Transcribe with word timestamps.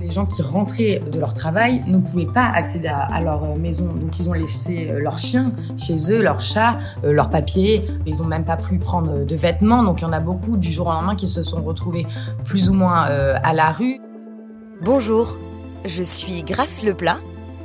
Les 0.00 0.10
gens 0.10 0.26
qui 0.26 0.42
rentraient 0.42 1.00
de 1.10 1.18
leur 1.18 1.32
travail 1.32 1.80
ne 1.86 1.98
pouvaient 1.98 2.26
pas 2.26 2.44
accéder 2.44 2.88
à, 2.88 3.20
leur 3.20 3.56
maison. 3.56 3.94
Donc 3.94 4.18
ils 4.18 4.28
ont 4.28 4.34
laissé 4.34 4.92
leurs 4.98 5.16
chiens 5.16 5.52
chez 5.78 5.96
eux, 6.12 6.20
leurs 6.20 6.42
chats, 6.42 6.76
leurs 7.02 7.30
papiers. 7.30 7.88
Ils 8.04 8.20
ont 8.22 8.26
même 8.26 8.44
pas 8.44 8.58
pu 8.58 8.78
prendre 8.78 9.24
de 9.24 9.36
vêtements. 9.36 9.82
Donc 9.82 10.00
il 10.00 10.02
y 10.02 10.06
en 10.06 10.12
a 10.12 10.20
beaucoup 10.20 10.58
du 10.58 10.70
jour 10.70 10.88
au 10.88 10.92
lendemain 10.92 11.16
qui 11.16 11.26
se 11.26 11.42
sont 11.42 11.62
retrouvés 11.62 12.06
plus 12.44 12.68
ou 12.68 12.74
moins 12.74 13.04
à 13.04 13.54
la 13.54 13.72
rue. 13.72 14.00
Bonjour, 14.82 15.38
je 15.84 16.02
suis 16.02 16.42
Grace 16.42 16.82
Leplat 16.82 17.18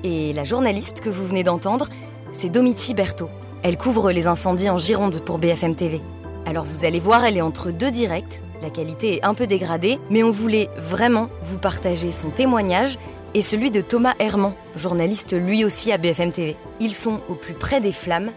et 0.03 0.33
la 0.33 0.43
journaliste 0.43 1.01
que 1.01 1.09
vous 1.09 1.25
venez 1.25 1.43
d'entendre, 1.43 1.87
c'est 2.31 2.49
Domiti 2.49 2.93
Berthaud. 2.93 3.29
Elle 3.63 3.77
couvre 3.77 4.11
les 4.11 4.27
incendies 4.27 4.69
en 4.69 4.77
Gironde 4.77 5.19
pour 5.19 5.39
BFM 5.39 5.75
TV. 5.75 6.01
Alors 6.45 6.63
vous 6.63 6.85
allez 6.85 6.99
voir, 6.99 7.25
elle 7.25 7.37
est 7.37 7.41
entre 7.41 7.71
deux 7.71 7.91
directs. 7.91 8.41
La 8.61 8.69
qualité 8.69 9.17
est 9.17 9.25
un 9.25 9.33
peu 9.33 9.45
dégradée, 9.45 9.99
mais 10.09 10.23
on 10.23 10.31
voulait 10.31 10.69
vraiment 10.77 11.29
vous 11.43 11.59
partager 11.59 12.11
son 12.11 12.29
témoignage 12.29 12.97
et 13.33 13.41
celui 13.41 13.69
de 13.69 13.81
Thomas 13.81 14.15
Herman, 14.19 14.53
journaliste 14.75 15.33
lui 15.33 15.63
aussi 15.63 15.91
à 15.91 15.97
BFM 15.97 16.31
TV. 16.31 16.55
Ils 16.79 16.93
sont 16.93 17.19
au 17.29 17.35
plus 17.35 17.53
près 17.53 17.81
des 17.81 17.91
flammes, 17.91 18.31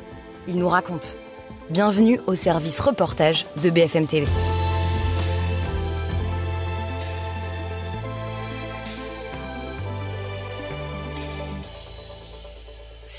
ils 0.47 0.59
nous 0.59 0.69
racontent. 0.69 1.09
Bienvenue 1.71 2.21
au 2.27 2.35
service 2.35 2.81
reportage 2.81 3.47
de 3.63 3.71
BFM 3.71 4.07
TV. 4.07 4.27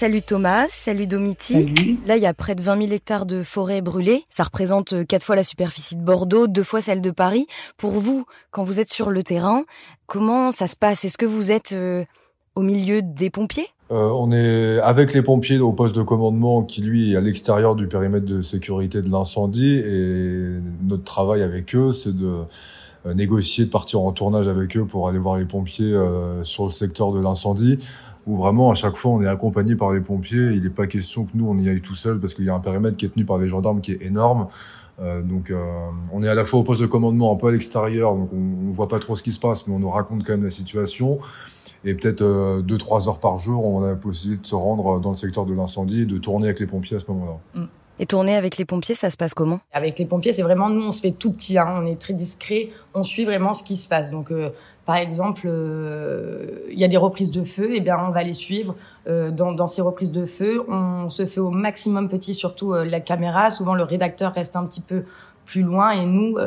Salut 0.01 0.23
Thomas, 0.23 0.65
salut 0.67 1.05
Domiti. 1.05 1.75
Là, 2.07 2.17
il 2.17 2.23
y 2.23 2.25
a 2.25 2.33
près 2.33 2.55
de 2.55 2.63
20 2.63 2.87
000 2.87 2.91
hectares 2.91 3.27
de 3.27 3.43
forêt 3.43 3.81
brûlées. 3.81 4.23
Ça 4.31 4.41
représente 4.41 4.93
euh, 4.93 5.03
quatre 5.03 5.23
fois 5.23 5.35
la 5.35 5.43
superficie 5.43 5.95
de 5.95 6.01
Bordeaux, 6.01 6.47
deux 6.47 6.63
fois 6.63 6.81
celle 6.81 7.01
de 7.01 7.11
Paris. 7.11 7.45
Pour 7.77 7.91
vous, 7.91 8.25
quand 8.49 8.63
vous 8.63 8.79
êtes 8.79 8.91
sur 8.91 9.11
le 9.11 9.21
terrain, 9.21 9.63
comment 10.07 10.51
ça 10.51 10.65
se 10.65 10.75
passe? 10.75 11.05
Est-ce 11.05 11.19
que 11.19 11.27
vous 11.27 11.51
êtes 11.51 11.73
euh, 11.73 12.03
au 12.55 12.63
milieu 12.63 13.03
des 13.03 13.29
pompiers? 13.29 13.67
Euh, 13.91 14.09
on 14.17 14.31
est 14.31 14.79
avec 14.79 15.13
les 15.13 15.21
pompiers 15.21 15.59
au 15.59 15.71
poste 15.71 15.95
de 15.95 16.01
commandement 16.01 16.63
qui 16.63 16.81
lui 16.81 17.11
est 17.13 17.15
à 17.15 17.21
l'extérieur 17.21 17.75
du 17.75 17.87
périmètre 17.87 18.25
de 18.25 18.41
sécurité 18.41 19.03
de 19.03 19.09
l'incendie 19.11 19.83
et 19.85 20.61
notre 20.81 21.03
travail 21.03 21.43
avec 21.43 21.75
eux 21.75 21.91
c'est 21.91 22.15
de 22.15 22.37
négocier 23.13 23.65
de 23.65 23.69
partir 23.69 24.01
en 24.01 24.11
tournage 24.13 24.47
avec 24.47 24.77
eux 24.77 24.85
pour 24.85 25.09
aller 25.09 25.17
voir 25.17 25.37
les 25.37 25.45
pompiers 25.45 25.95
sur 26.43 26.63
le 26.63 26.69
secteur 26.69 27.11
de 27.11 27.19
l'incendie 27.19 27.79
où 28.27 28.37
vraiment 28.37 28.71
à 28.71 28.75
chaque 28.75 28.95
fois 28.95 29.11
on 29.11 29.21
est 29.21 29.27
accompagné 29.27 29.75
par 29.75 29.91
les 29.91 30.01
pompiers. 30.01 30.51
Il 30.51 30.63
n'est 30.63 30.69
pas 30.69 30.87
question 30.87 31.25
que 31.25 31.31
nous 31.33 31.47
on 31.47 31.57
y 31.57 31.69
aille 31.69 31.81
tout 31.81 31.95
seul 31.95 32.19
parce 32.19 32.33
qu'il 32.33 32.45
y 32.45 32.49
a 32.49 32.53
un 32.53 32.59
périmètre 32.59 32.97
qui 32.97 33.05
est 33.05 33.09
tenu 33.09 33.25
par 33.25 33.37
les 33.37 33.47
gendarmes 33.47 33.81
qui 33.81 33.93
est 33.93 34.01
énorme. 34.01 34.47
Euh, 34.99 35.21
donc 35.21 35.49
euh, 35.49 35.63
on 36.13 36.21
est 36.21 36.27
à 36.27 36.35
la 36.35 36.45
fois 36.45 36.59
au 36.59 36.63
poste 36.63 36.81
de 36.81 36.85
commandement, 36.85 37.33
un 37.33 37.35
peu 37.35 37.47
à 37.47 37.51
l'extérieur, 37.51 38.15
donc 38.15 38.29
on, 38.33 38.67
on 38.67 38.69
voit 38.69 38.87
pas 38.87 38.99
trop 38.99 39.15
ce 39.15 39.23
qui 39.23 39.31
se 39.31 39.39
passe, 39.39 39.65
mais 39.67 39.73
on 39.73 39.79
nous 39.79 39.89
raconte 39.89 40.23
quand 40.23 40.33
même 40.33 40.43
la 40.43 40.49
situation. 40.49 41.17
Et 41.83 41.95
peut-être 41.95 42.21
euh, 42.21 42.61
deux 42.61 42.77
trois 42.77 43.09
heures 43.09 43.19
par 43.19 43.39
jour, 43.39 43.65
on 43.65 43.83
a 43.83 43.87
la 43.87 43.95
possibilité 43.95 44.43
de 44.43 44.47
se 44.47 44.55
rendre 44.55 44.99
dans 44.99 45.09
le 45.09 45.15
secteur 45.15 45.45
de 45.45 45.53
l'incendie 45.53 46.01
et 46.01 46.05
de 46.05 46.17
tourner 46.17 46.47
avec 46.47 46.59
les 46.59 46.67
pompiers 46.67 46.97
à 46.97 46.99
ce 46.99 47.09
moment-là. 47.09 47.37
Mm. 47.55 47.65
Et 47.99 48.05
tourner 48.07 48.35
avec 48.35 48.57
les 48.57 48.65
pompiers, 48.65 48.95
ça 48.95 49.11
se 49.11 49.17
passe 49.17 49.35
comment? 49.35 49.59
Avec 49.71 49.99
les 49.99 50.05
pompiers, 50.05 50.33
c'est 50.33 50.41
vraiment 50.41 50.69
nous, 50.69 50.81
on 50.81 50.91
se 50.91 51.01
fait 51.01 51.11
tout 51.11 51.31
petit, 51.31 51.59
hein, 51.59 51.81
on 51.83 51.85
est 51.85 51.99
très 51.99 52.13
discret, 52.13 52.69
on 52.95 53.03
suit 53.03 53.25
vraiment 53.25 53.53
ce 53.53 53.61
qui 53.61 53.77
se 53.77 53.87
passe. 53.87 54.09
Donc 54.09 54.31
euh, 54.31 54.49
par 54.91 54.97
exemple, 54.97 55.43
euh, 55.45 56.67
il 56.69 56.77
y 56.77 56.83
a 56.83 56.89
des 56.89 56.97
reprises 56.97 57.31
de 57.31 57.45
feu, 57.45 57.71
et 57.71 57.77
eh 57.77 57.79
bien 57.79 57.97
on 58.05 58.11
va 58.11 58.23
les 58.23 58.33
suivre. 58.33 58.75
Euh, 59.07 59.31
dans, 59.31 59.65
ces 59.65 59.81
reprises 59.81 60.11
de 60.11 60.25
feu, 60.25 60.65
on 60.67 61.07
se 61.07 61.25
fait 61.25 61.39
au 61.39 61.49
maximum 61.49 62.09
petit, 62.09 62.33
surtout 62.33 62.73
euh, 62.73 62.83
la 62.83 62.99
caméra. 62.99 63.49
Souvent, 63.51 63.73
le 63.73 63.83
rédacteur 63.83 64.33
reste 64.33 64.57
un 64.57 64.65
petit 64.65 64.81
peu 64.81 65.05
plus 65.45 65.61
loin 65.61 65.91
et 65.91 66.05
nous, 66.05 66.37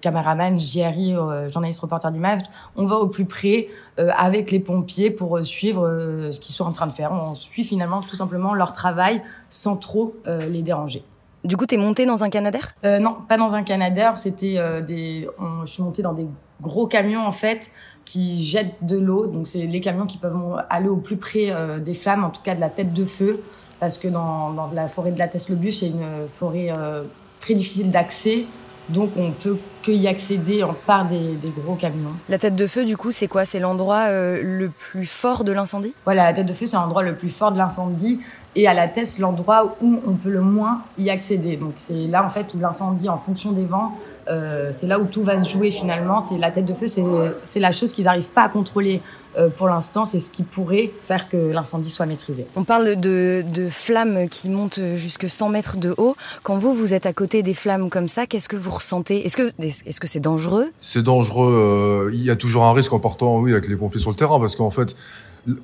caméraman, 0.00 0.58
JRI, 0.58 1.14
journaliste 1.48 1.80
reporter 1.80 2.10
d'image, 2.10 2.40
on 2.76 2.86
va 2.86 2.96
au 2.96 3.06
plus 3.06 3.24
près 3.24 3.68
avec 3.98 4.50
les 4.50 4.58
pompiers 4.58 5.10
pour 5.10 5.44
suivre 5.44 6.28
ce 6.30 6.40
qu'ils 6.40 6.54
sont 6.54 6.64
en 6.64 6.72
train 6.72 6.86
de 6.86 6.92
faire. 6.92 7.12
On 7.12 7.34
suit 7.34 7.62
finalement 7.62 8.00
tout 8.00 8.16
simplement 8.16 8.54
leur 8.54 8.72
travail 8.72 9.22
sans 9.48 9.76
trop 9.76 10.16
les 10.26 10.62
déranger. 10.62 11.04
Du 11.44 11.56
coup, 11.56 11.66
t'es 11.66 11.76
monté 11.76 12.06
dans 12.06 12.22
un 12.24 12.30
Canadair? 12.30 12.74
Non, 12.84 13.16
pas 13.28 13.36
dans 13.36 13.54
un 13.54 13.62
Canadair. 13.62 14.16
C'était 14.16 14.82
des. 14.82 15.28
On, 15.38 15.66
je 15.66 15.72
suis 15.72 15.82
monté 15.82 16.02
dans 16.02 16.12
des 16.12 16.28
gros 16.60 16.86
camions 16.86 17.26
en 17.26 17.32
fait 17.32 17.70
qui 18.04 18.42
jettent 18.42 18.76
de 18.82 18.96
l'eau. 18.96 19.26
Donc 19.26 19.46
c'est 19.46 19.66
les 19.66 19.80
camions 19.80 20.06
qui 20.06 20.18
peuvent 20.18 20.36
aller 20.70 20.88
au 20.88 20.96
plus 20.96 21.16
près 21.16 21.50
euh, 21.50 21.80
des 21.80 21.94
flammes, 21.94 22.24
en 22.24 22.30
tout 22.30 22.40
cas 22.42 22.54
de 22.54 22.60
la 22.60 22.70
tête 22.70 22.92
de 22.92 23.04
feu, 23.04 23.42
parce 23.80 23.98
que 23.98 24.08
dans, 24.08 24.50
dans 24.50 24.70
la 24.72 24.88
forêt 24.88 25.10
de 25.10 25.18
la 25.18 25.28
Tesle-Bus, 25.28 25.80
c'est 25.80 25.88
une 25.88 26.28
forêt 26.28 26.72
euh, 26.76 27.02
très 27.40 27.54
difficile 27.54 27.90
d'accès. 27.90 28.44
Donc 28.88 29.10
on 29.16 29.32
peut 29.32 29.58
que 29.82 29.90
y 29.90 30.08
accéder 30.08 30.62
en 30.62 30.74
part 30.74 31.06
des, 31.06 31.34
des, 31.34 31.50
gros 31.50 31.74
camions. 31.74 32.12
La 32.28 32.38
tête 32.38 32.56
de 32.56 32.66
feu, 32.66 32.84
du 32.84 32.96
coup, 32.96 33.12
c'est 33.12 33.28
quoi? 33.28 33.44
C'est 33.44 33.58
l'endroit 33.58 34.06
euh, 34.08 34.40
le 34.42 34.70
plus 34.70 35.06
fort 35.06 35.44
de 35.44 35.52
l'incendie? 35.52 35.94
Voilà, 36.04 36.24
la 36.24 36.32
tête 36.32 36.46
de 36.46 36.52
feu, 36.52 36.66
c'est 36.66 36.76
l'endroit 36.76 37.02
le 37.02 37.14
plus 37.14 37.28
fort 37.28 37.52
de 37.52 37.58
l'incendie. 37.58 38.20
Et 38.54 38.68
à 38.68 38.74
la 38.74 38.88
tête, 38.88 39.18
l'endroit 39.18 39.76
où 39.80 40.00
on 40.06 40.12
peut 40.14 40.30
le 40.30 40.42
moins 40.42 40.82
y 40.98 41.08
accéder. 41.08 41.56
Donc 41.56 41.72
c'est 41.76 42.06
là, 42.06 42.24
en 42.24 42.28
fait, 42.28 42.52
où 42.54 42.58
l'incendie, 42.58 43.08
en 43.08 43.18
fonction 43.18 43.52
des 43.52 43.64
vents, 43.64 43.92
euh, 44.28 44.68
c'est 44.70 44.86
là 44.86 44.98
où 44.98 45.06
tout 45.06 45.22
va 45.22 45.42
se 45.42 45.48
jouer 45.48 45.70
finalement. 45.70 46.20
C'est 46.20 46.38
la 46.38 46.50
tête 46.50 46.66
de 46.66 46.74
feu, 46.74 46.86
c'est 46.86 47.60
la 47.60 47.72
chose 47.72 47.92
qu'ils 47.92 48.04
n'arrivent 48.04 48.30
pas 48.30 48.42
à 48.42 48.48
contrôler 48.48 49.00
euh, 49.38 49.48
pour 49.48 49.68
l'instant. 49.68 50.04
C'est 50.04 50.18
ce 50.18 50.30
qui 50.30 50.42
pourrait 50.42 50.92
faire 51.02 51.28
que 51.28 51.50
l'incendie 51.50 51.90
soit 51.90 52.06
maîtrisé. 52.06 52.46
On 52.54 52.64
parle 52.64 52.96
de, 52.96 53.42
de 53.46 53.68
flammes 53.70 54.28
qui 54.28 54.50
montent 54.50 54.80
jusque 54.94 55.28
100 55.28 55.48
mètres 55.48 55.76
de 55.78 55.94
haut. 55.96 56.14
Quand 56.42 56.58
vous, 56.58 56.74
vous 56.74 56.92
êtes 56.92 57.06
à 57.06 57.14
côté 57.14 57.42
des 57.42 57.54
flammes 57.54 57.88
comme 57.88 58.08
ça, 58.08 58.26
qu'est-ce 58.26 58.48
que 58.48 58.56
vous 58.56 58.70
ressentez? 58.70 59.24
Est-ce 59.24 59.36
que 59.36 59.50
est-ce 59.86 60.00
que 60.00 60.06
c'est 60.06 60.20
dangereux? 60.20 60.72
C'est 60.80 61.02
dangereux. 61.02 62.08
Euh, 62.08 62.10
il 62.12 62.22
y 62.22 62.30
a 62.30 62.36
toujours 62.36 62.64
un 62.64 62.72
risque 62.72 62.92
en 62.92 63.00
partant, 63.00 63.38
oui, 63.38 63.52
avec 63.52 63.68
les 63.68 63.76
pompiers 63.76 64.00
sur 64.00 64.10
le 64.10 64.16
terrain, 64.16 64.38
parce 64.38 64.56
qu'en 64.56 64.70
fait, 64.70 64.94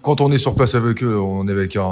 quand 0.03 0.21
on 0.21 0.33
est 0.33 0.39
sur 0.39 0.55
place 0.55 0.75
avec 0.75 1.03
eux, 1.03 1.19
on 1.19 1.47
est 1.49 1.53
avec 1.53 1.77
un, 1.77 1.83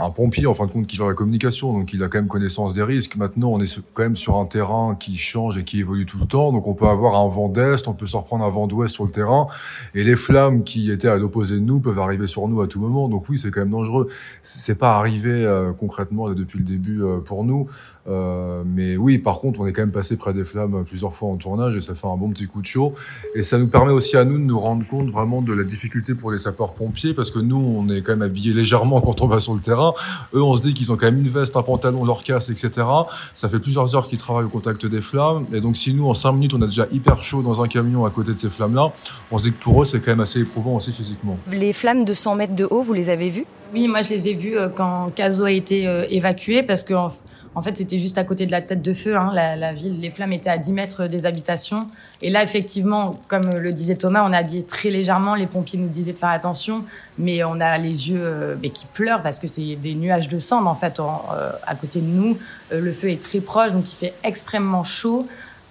un, 0.00 0.10
pompier, 0.10 0.46
en 0.46 0.54
fin 0.54 0.66
de 0.66 0.72
compte, 0.72 0.86
qui 0.86 0.96
gère 0.96 1.06
la 1.06 1.14
communication, 1.14 1.72
donc 1.72 1.92
il 1.92 2.02
a 2.02 2.08
quand 2.08 2.18
même 2.18 2.28
connaissance 2.28 2.74
des 2.74 2.82
risques. 2.82 3.16
Maintenant, 3.16 3.50
on 3.52 3.60
est 3.60 3.80
quand 3.94 4.02
même 4.02 4.16
sur 4.16 4.36
un 4.36 4.46
terrain 4.46 4.96
qui 4.98 5.16
change 5.16 5.58
et 5.58 5.64
qui 5.64 5.80
évolue 5.80 6.06
tout 6.06 6.18
le 6.18 6.26
temps, 6.26 6.52
donc 6.52 6.66
on 6.66 6.74
peut 6.74 6.86
avoir 6.86 7.16
un 7.16 7.28
vent 7.28 7.48
d'est, 7.48 7.86
on 7.88 7.94
peut 7.94 8.06
se 8.06 8.16
reprendre 8.16 8.44
un 8.44 8.50
vent 8.50 8.66
d'ouest 8.66 8.94
sur 8.94 9.04
le 9.04 9.10
terrain, 9.10 9.46
et 9.94 10.04
les 10.04 10.16
flammes 10.16 10.64
qui 10.64 10.90
étaient 10.90 11.08
à 11.08 11.16
l'opposé 11.16 11.56
de 11.56 11.60
nous 11.60 11.80
peuvent 11.80 11.98
arriver 11.98 12.26
sur 12.26 12.46
nous 12.48 12.60
à 12.60 12.66
tout 12.66 12.80
moment. 12.80 13.08
Donc 13.08 13.28
oui, 13.28 13.38
c'est 13.38 13.50
quand 13.50 13.60
même 13.60 13.70
dangereux. 13.70 14.08
C'est 14.42 14.78
pas 14.78 14.96
arrivé 14.98 15.30
euh, 15.30 15.72
concrètement 15.72 16.30
depuis 16.30 16.58
le 16.58 16.64
début 16.64 17.02
euh, 17.02 17.18
pour 17.18 17.44
nous, 17.44 17.66
euh, 18.08 18.62
mais 18.66 18.96
oui, 18.96 19.18
par 19.18 19.40
contre, 19.40 19.60
on 19.60 19.66
est 19.66 19.72
quand 19.72 19.82
même 19.82 19.92
passé 19.92 20.16
près 20.16 20.32
des 20.32 20.44
flammes 20.44 20.84
plusieurs 20.84 21.14
fois 21.14 21.28
en 21.28 21.36
tournage, 21.36 21.76
et 21.76 21.80
ça 21.80 21.94
fait 21.94 22.06
un 22.06 22.16
bon 22.16 22.30
petit 22.30 22.46
coup 22.46 22.60
de 22.60 22.66
chaud, 22.66 22.94
et 23.34 23.42
ça 23.42 23.58
nous 23.58 23.68
permet 23.68 23.92
aussi 23.92 24.16
à 24.16 24.24
nous 24.24 24.38
de 24.38 24.44
nous 24.44 24.58
rendre 24.58 24.86
compte 24.86 25.10
vraiment 25.10 25.42
de 25.42 25.52
la 25.52 25.64
difficulté 25.64 26.14
pour 26.14 26.30
les 26.30 26.38
sapeurs-pompiers 26.38 27.14
parce 27.14 27.30
que 27.30 27.38
nous, 27.38 27.56
on 27.56 27.88
est 27.88 28.02
quand 28.02 28.12
même 28.12 28.22
habillés 28.22 28.52
légèrement 28.52 29.00
quand 29.06 29.20
on 29.22 29.26
va 29.26 29.40
sur 29.40 29.54
le 29.54 29.60
terrain. 29.60 29.85
Eux, 30.34 30.42
on 30.42 30.56
se 30.56 30.62
dit 30.62 30.74
qu'ils 30.74 30.92
ont 30.92 30.96
quand 30.96 31.06
même 31.06 31.18
une 31.18 31.28
veste, 31.28 31.56
un 31.56 31.62
pantalon, 31.62 32.04
leur 32.04 32.22
casse, 32.22 32.48
etc. 32.48 32.70
Ça 33.34 33.48
fait 33.48 33.58
plusieurs 33.58 33.94
heures 33.94 34.06
qu'ils 34.06 34.18
travaillent 34.18 34.44
au 34.44 34.50
contact 34.50 34.86
des 34.86 35.00
flammes. 35.00 35.46
Et 35.52 35.60
donc, 35.60 35.76
si 35.76 35.94
nous, 35.94 36.08
en 36.08 36.14
cinq 36.14 36.32
minutes, 36.32 36.54
on 36.54 36.62
a 36.62 36.66
déjà 36.66 36.86
hyper 36.90 37.22
chaud 37.22 37.42
dans 37.42 37.62
un 37.62 37.68
camion 37.68 38.04
à 38.04 38.10
côté 38.10 38.32
de 38.32 38.38
ces 38.38 38.50
flammes-là, 38.50 38.92
on 39.30 39.38
se 39.38 39.44
dit 39.44 39.52
que 39.52 39.62
pour 39.62 39.82
eux, 39.82 39.84
c'est 39.84 40.00
quand 40.00 40.12
même 40.12 40.20
assez 40.20 40.40
éprouvant 40.40 40.76
aussi 40.76 40.92
physiquement. 40.92 41.38
Les 41.50 41.72
flammes 41.72 42.04
de 42.04 42.14
100 42.14 42.34
mètres 42.36 42.54
de 42.54 42.64
haut, 42.64 42.82
vous 42.82 42.92
les 42.92 43.08
avez 43.08 43.30
vues? 43.30 43.46
Oui, 43.72 43.88
moi, 43.88 44.02
je 44.02 44.10
les 44.10 44.28
ai 44.28 44.34
vues 44.34 44.56
euh, 44.56 44.68
quand 44.68 45.10
Caso 45.14 45.44
a 45.44 45.50
été 45.50 45.86
euh, 45.86 46.04
évacué 46.08 46.62
parce 46.62 46.82
que 46.82 46.94
en 47.56 47.62
fait, 47.62 47.74
c'était 47.74 47.98
juste 47.98 48.18
à 48.18 48.24
côté 48.24 48.44
de 48.44 48.50
la 48.50 48.60
tête 48.60 48.82
de 48.82 48.92
feu. 48.92 49.16
Hein, 49.16 49.32
la, 49.32 49.72
ville, 49.72 49.98
les 49.98 50.10
flammes 50.10 50.34
étaient 50.34 50.50
à 50.50 50.58
10 50.58 50.72
mètres 50.72 51.06
des 51.06 51.24
habitations. 51.24 51.86
Et 52.20 52.28
là, 52.28 52.42
effectivement, 52.42 53.12
comme 53.28 53.48
le 53.48 53.72
disait 53.72 53.94
Thomas, 53.94 54.26
on 54.28 54.32
est 54.34 54.36
habillé 54.36 54.62
très 54.62 54.90
légèrement. 54.90 55.34
Les 55.34 55.46
pompiers 55.46 55.78
nous 55.78 55.88
disaient 55.88 56.12
de 56.12 56.18
faire 56.18 56.28
attention, 56.28 56.84
mais 57.16 57.44
on 57.44 57.58
a 57.58 57.78
les 57.78 58.10
yeux 58.10 58.20
euh, 58.22 58.56
qui 58.74 58.84
pleurent 58.84 59.22
parce 59.22 59.38
que 59.38 59.46
c'est 59.46 59.74
des 59.76 59.94
nuages 59.94 60.28
de 60.28 60.38
cendres 60.38 60.68
en 60.68 60.74
fait 60.74 61.00
euh, 61.00 61.50
à 61.66 61.74
côté 61.74 62.00
de 62.00 62.06
nous. 62.06 62.36
Euh, 62.72 62.80
le 62.82 62.92
feu 62.92 63.08
est 63.08 63.22
très 63.22 63.40
proche, 63.40 63.72
donc 63.72 63.90
il 63.90 63.96
fait 63.96 64.12
extrêmement 64.22 64.84
chaud. 64.84 65.26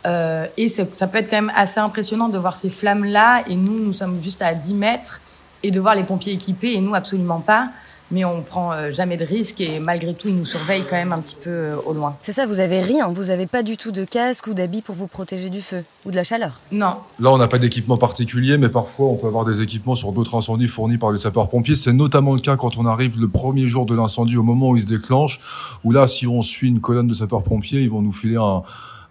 Euh, 0.05 0.45
et 0.57 0.67
ça 0.67 1.07
peut 1.07 1.17
être 1.17 1.29
quand 1.29 1.37
même 1.37 1.51
assez 1.55 1.79
impressionnant 1.79 2.29
de 2.29 2.37
voir 2.37 2.55
ces 2.55 2.69
flammes-là. 2.69 3.43
Et 3.49 3.55
nous, 3.55 3.79
nous 3.79 3.93
sommes 3.93 4.21
juste 4.21 4.41
à 4.41 4.53
10 4.53 4.73
mètres 4.73 5.21
et 5.65 5.71
de 5.71 5.79
voir 5.79 5.95
les 5.95 6.03
pompiers 6.03 6.33
équipés 6.33 6.73
et 6.73 6.81
nous 6.81 6.95
absolument 6.95 7.39
pas 7.39 7.69
mais 8.11 8.23
on 8.23 8.41
prend 8.41 8.71
euh, 8.71 8.91
jamais 8.91 9.17
de 9.17 9.25
risques 9.25 9.61
et 9.61 9.79
malgré 9.79 10.13
tout, 10.13 10.27
ils 10.27 10.35
nous 10.35 10.45
surveillent 10.45 10.85
quand 10.87 10.95
même 10.95 11.11
un 11.11 11.19
petit 11.19 11.35
peu 11.35 11.49
euh, 11.49 11.75
au 11.85 11.93
loin. 11.93 12.15
C'est 12.21 12.33
ça, 12.33 12.45
vous 12.45 12.59
avez 12.59 12.81
rien, 12.81 13.07
vous 13.07 13.29
avez 13.29 13.47
pas 13.47 13.63
du 13.63 13.77
tout 13.77 13.91
de 13.91 14.05
casque 14.05 14.47
ou 14.47 14.53
d'habits 14.53 14.81
pour 14.81 14.95
vous 14.95 15.07
protéger 15.07 15.49
du 15.49 15.61
feu 15.61 15.83
ou 16.05 16.11
de 16.11 16.15
la 16.15 16.23
chaleur 16.23 16.59
Non. 16.71 16.97
Là, 17.19 17.31
on 17.31 17.37
n'a 17.37 17.47
pas 17.47 17.57
d'équipement 17.57 17.97
particulier, 17.97 18.57
mais 18.57 18.69
parfois 18.69 19.07
on 19.07 19.15
peut 19.15 19.27
avoir 19.27 19.45
des 19.45 19.61
équipements 19.61 19.95
sur 19.95 20.11
d'autres 20.11 20.35
incendies 20.35 20.67
fournis 20.67 20.97
par 20.97 21.11
les 21.11 21.17
sapeurs-pompiers. 21.17 21.75
C'est 21.75 21.93
notamment 21.93 22.33
le 22.33 22.41
cas 22.41 22.57
quand 22.57 22.77
on 22.77 22.85
arrive 22.85 23.19
le 23.19 23.27
premier 23.27 23.67
jour 23.67 23.85
de 23.85 23.95
l'incendie, 23.95 24.37
au 24.37 24.43
moment 24.43 24.69
où 24.69 24.75
il 24.75 24.81
se 24.81 24.87
déclenche, 24.87 25.39
où 25.83 25.91
là, 25.91 26.07
si 26.07 26.27
on 26.27 26.41
suit 26.41 26.67
une 26.67 26.81
colonne 26.81 27.07
de 27.07 27.13
sapeurs-pompiers, 27.13 27.81
ils 27.81 27.89
vont 27.89 28.01
nous 28.01 28.13
filer 28.13 28.37
un 28.37 28.61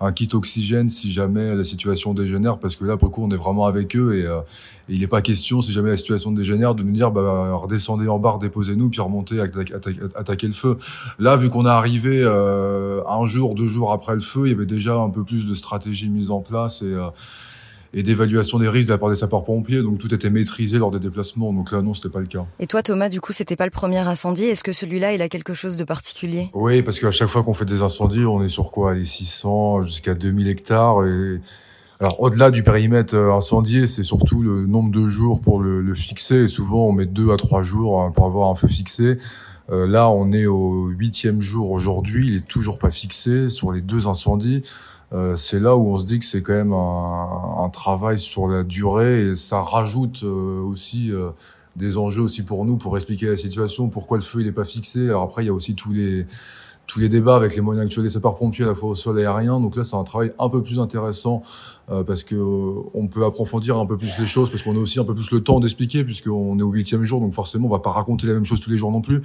un 0.05 0.13
kit 0.13 0.29
oxygène 0.33 0.89
si 0.89 1.11
jamais 1.11 1.55
la 1.55 1.65
situation 1.65 2.15
dégénère, 2.15 2.59
parce 2.59 2.77
que 2.77 2.85
là, 2.85 2.97
pour 2.97 3.09
le 3.09 3.15
coup, 3.15 3.25
on 3.25 3.31
est 3.31 3.37
vraiment 3.37 3.67
avec 3.67 3.97
eux 3.97 4.19
et, 4.19 4.27
euh, 4.27 4.41
il 4.89 5.01
n'est 5.01 5.07
pas 5.07 5.23
question, 5.23 5.63
si 5.63 5.73
jamais 5.73 5.89
la 5.89 5.97
situation 5.97 6.31
dégénère, 6.31 6.75
de 6.75 6.83
nous 6.83 6.93
dire, 6.93 7.11
bah, 7.11 7.55
redescendez 7.55 8.07
en 8.09 8.19
barre, 8.19 8.39
déposez-nous, 8.39 8.91
puis 8.91 9.01
remontez, 9.01 9.41
attaquer 9.41 10.47
le 10.47 10.53
feu. 10.53 10.77
Là, 11.19 11.37
vu 11.37 11.49
qu'on 11.49 11.65
est 11.65 11.71
arrivé 11.71 12.23
euh, 12.23 13.03
un 13.09 13.25
jour, 13.27 13.55
deux 13.55 13.67
jours 13.67 13.93
après 13.93 14.15
le 14.15 14.21
feu, 14.21 14.47
il 14.47 14.51
y 14.51 14.55
avait 14.55 14.67
déjà 14.67 14.97
un 14.97 15.09
peu 15.09 15.25
plus 15.25 15.47
de 15.47 15.55
stratégie 15.55 16.11
mise 16.11 16.31
en 16.31 16.41
place 16.41 16.83
et 16.83 16.93
euh, 16.93 17.09
et 17.95 18.03
d'évaluation 18.03 18.59
des 18.59 18.69
risques 18.69 18.89
de 18.89 18.93
la 18.93 18.99
part 18.99 19.09
des 19.09 19.15
sapeurs-pompiers. 19.15 19.83
Donc 19.83 19.99
tout 19.99 20.13
était 20.13 20.29
maîtrisé 20.29 20.79
lors 20.79 20.91
des 20.91 20.99
déplacements. 20.99 21.53
Donc 21.53 21.71
là, 21.73 21.81
non, 21.81 21.95
c'était 21.95 22.09
pas 22.09 22.21
le 22.21 22.27
cas. 22.27 22.45
Et 22.59 22.67
toi, 22.67 22.83
Thomas, 22.83 23.09
du 23.09 23.21
coup, 23.21 23.33
c'était 23.33 23.57
pas 23.57 23.65
le 23.65 23.71
premier 23.71 23.99
incendie. 23.99 24.45
Est-ce 24.45 24.65
que 24.65 24.73
celui-là, 24.73 25.15
il 25.15 25.23
a 25.23 25.29
quelque 25.29 25.55
chose 25.55 25.77
de 25.77 25.85
particulier? 25.85 26.51
Oui, 26.53 26.83
parce 26.83 26.99
qu'à 26.99 27.13
chaque 27.13 27.29
fois 27.29 27.43
qu'on 27.45 27.55
fait 27.55 27.65
des 27.65 27.83
incendies, 27.83 28.27
on 28.27 28.43
est 28.43 28.49
sur 28.49 28.73
quoi? 28.73 28.95
Les 28.95 29.05
600 29.05 29.85
jusqu'à 29.85 30.15
2000 30.15 30.49
hectares. 30.49 31.07
Et 31.07 31.41
alors 32.01 32.21
au-delà 32.21 32.51
du 32.51 32.65
périmètre 32.65 33.15
euh, 33.15 33.33
incendié, 33.33 33.87
c'est 33.87 34.03
surtout 34.03 34.43
le 34.43 34.67
nombre 34.67 34.91
de 34.91 35.07
jours 35.07 35.41
pour 35.41 35.61
le, 35.61 35.81
le, 35.81 35.95
fixer. 35.95 36.45
Et 36.45 36.49
souvent, 36.49 36.89
on 36.89 36.93
met 36.93 37.07
deux 37.07 37.31
à 37.31 37.37
trois 37.37 37.63
jours 37.63 38.03
hein, 38.03 38.11
pour 38.11 38.27
avoir 38.27 38.51
un 38.51 38.57
feu 38.57 38.67
fixé. 38.67 39.19
Euh, 39.71 39.87
là, 39.87 40.11
on 40.11 40.33
est 40.33 40.47
au 40.47 40.89
huitième 40.89 41.41
jour 41.41 41.71
aujourd'hui. 41.71 42.29
Il 42.29 42.37
est 42.37 42.47
toujours 42.47 42.79
pas 42.79 42.91
fixé 42.91 43.49
sur 43.49 43.73
les 43.73 43.81
deux 43.81 44.07
incendies. 44.07 44.63
Euh, 45.13 45.37
c'est 45.37 45.61
là 45.61 45.77
où 45.77 45.95
on 45.95 45.99
se 45.99 46.05
dit 46.05 46.19
que 46.19 46.25
c'est 46.25 46.43
quand 46.43 46.55
même 46.55 46.73
un, 46.73 47.65
un, 47.65 47.69
travail 47.69 48.19
sur 48.19 48.49
la 48.49 48.63
durée 48.65 49.29
et 49.29 49.37
ça 49.37 49.61
rajoute 49.61 50.23
euh, 50.25 50.61
aussi 50.61 51.13
euh, 51.13 51.31
des 51.77 51.97
enjeux 51.97 52.23
aussi 52.23 52.43
pour 52.43 52.65
nous 52.65 52.77
pour 52.77 52.97
expliquer 52.97 53.27
la 53.27 53.37
situation, 53.37 53.89
pourquoi 53.89 54.17
le 54.17 54.23
feu 54.23 54.41
il 54.41 54.47
est 54.47 54.53
pas 54.53 54.65
fixé. 54.65 55.09
Alors 55.09 55.23
après 55.23 55.45
il 55.45 55.47
y 55.47 55.51
a 55.51 55.55
aussi 55.55 55.75
tous 55.75 55.93
les 55.93 56.27
tous 56.87 57.01
les 57.01 57.09
débats 57.09 57.37
avec 57.37 57.55
les 57.55 57.61
moyens 57.61 57.87
actuels 57.87 58.05
des 58.05 58.11
sapeurs-pompiers 58.11 58.65
à 58.65 58.69
la 58.69 58.75
fois 58.75 58.91
au 58.91 58.95
sol 58.95 59.19
et 59.19 59.25
aérien. 59.25 59.61
Donc 59.61 59.77
là, 59.77 59.85
c'est 59.85 59.97
un 59.97 60.05
travail 60.05 60.33
un 60.39 60.49
peu 60.49 60.63
plus 60.63 60.79
intéressant 60.79 61.43
euh, 61.91 62.05
parce 62.05 62.25
que 62.25 62.35
euh, 62.35 62.83
on 62.95 63.09
peut 63.09 63.25
approfondir 63.25 63.79
un 63.79 63.87
peu 63.87 63.97
plus 63.97 64.19
les 64.19 64.27
choses 64.27 64.51
parce 64.51 64.63
qu'on 64.63 64.77
a 64.77 64.79
aussi 64.79 64.99
un 65.01 65.05
peu 65.05 65.15
plus 65.15 65.31
le 65.31 65.43
temps 65.43 65.61
d'expliquer 65.61 66.05
puisqu'on 66.05 66.59
est 66.59 66.63
au 66.63 66.71
huitième 66.71 67.05
jour. 67.05 67.21
Donc 67.21 67.33
forcément, 67.33 67.69
on 67.69 67.71
va 67.71 67.79
pas 67.79 67.93
raconter 67.93 68.27
la 68.27 68.35
même 68.35 68.45
chose 68.45 68.61
tous 68.61 68.71
les 68.71 68.79
jours 68.79 68.91
non 68.91 69.01
plus. 69.01 69.23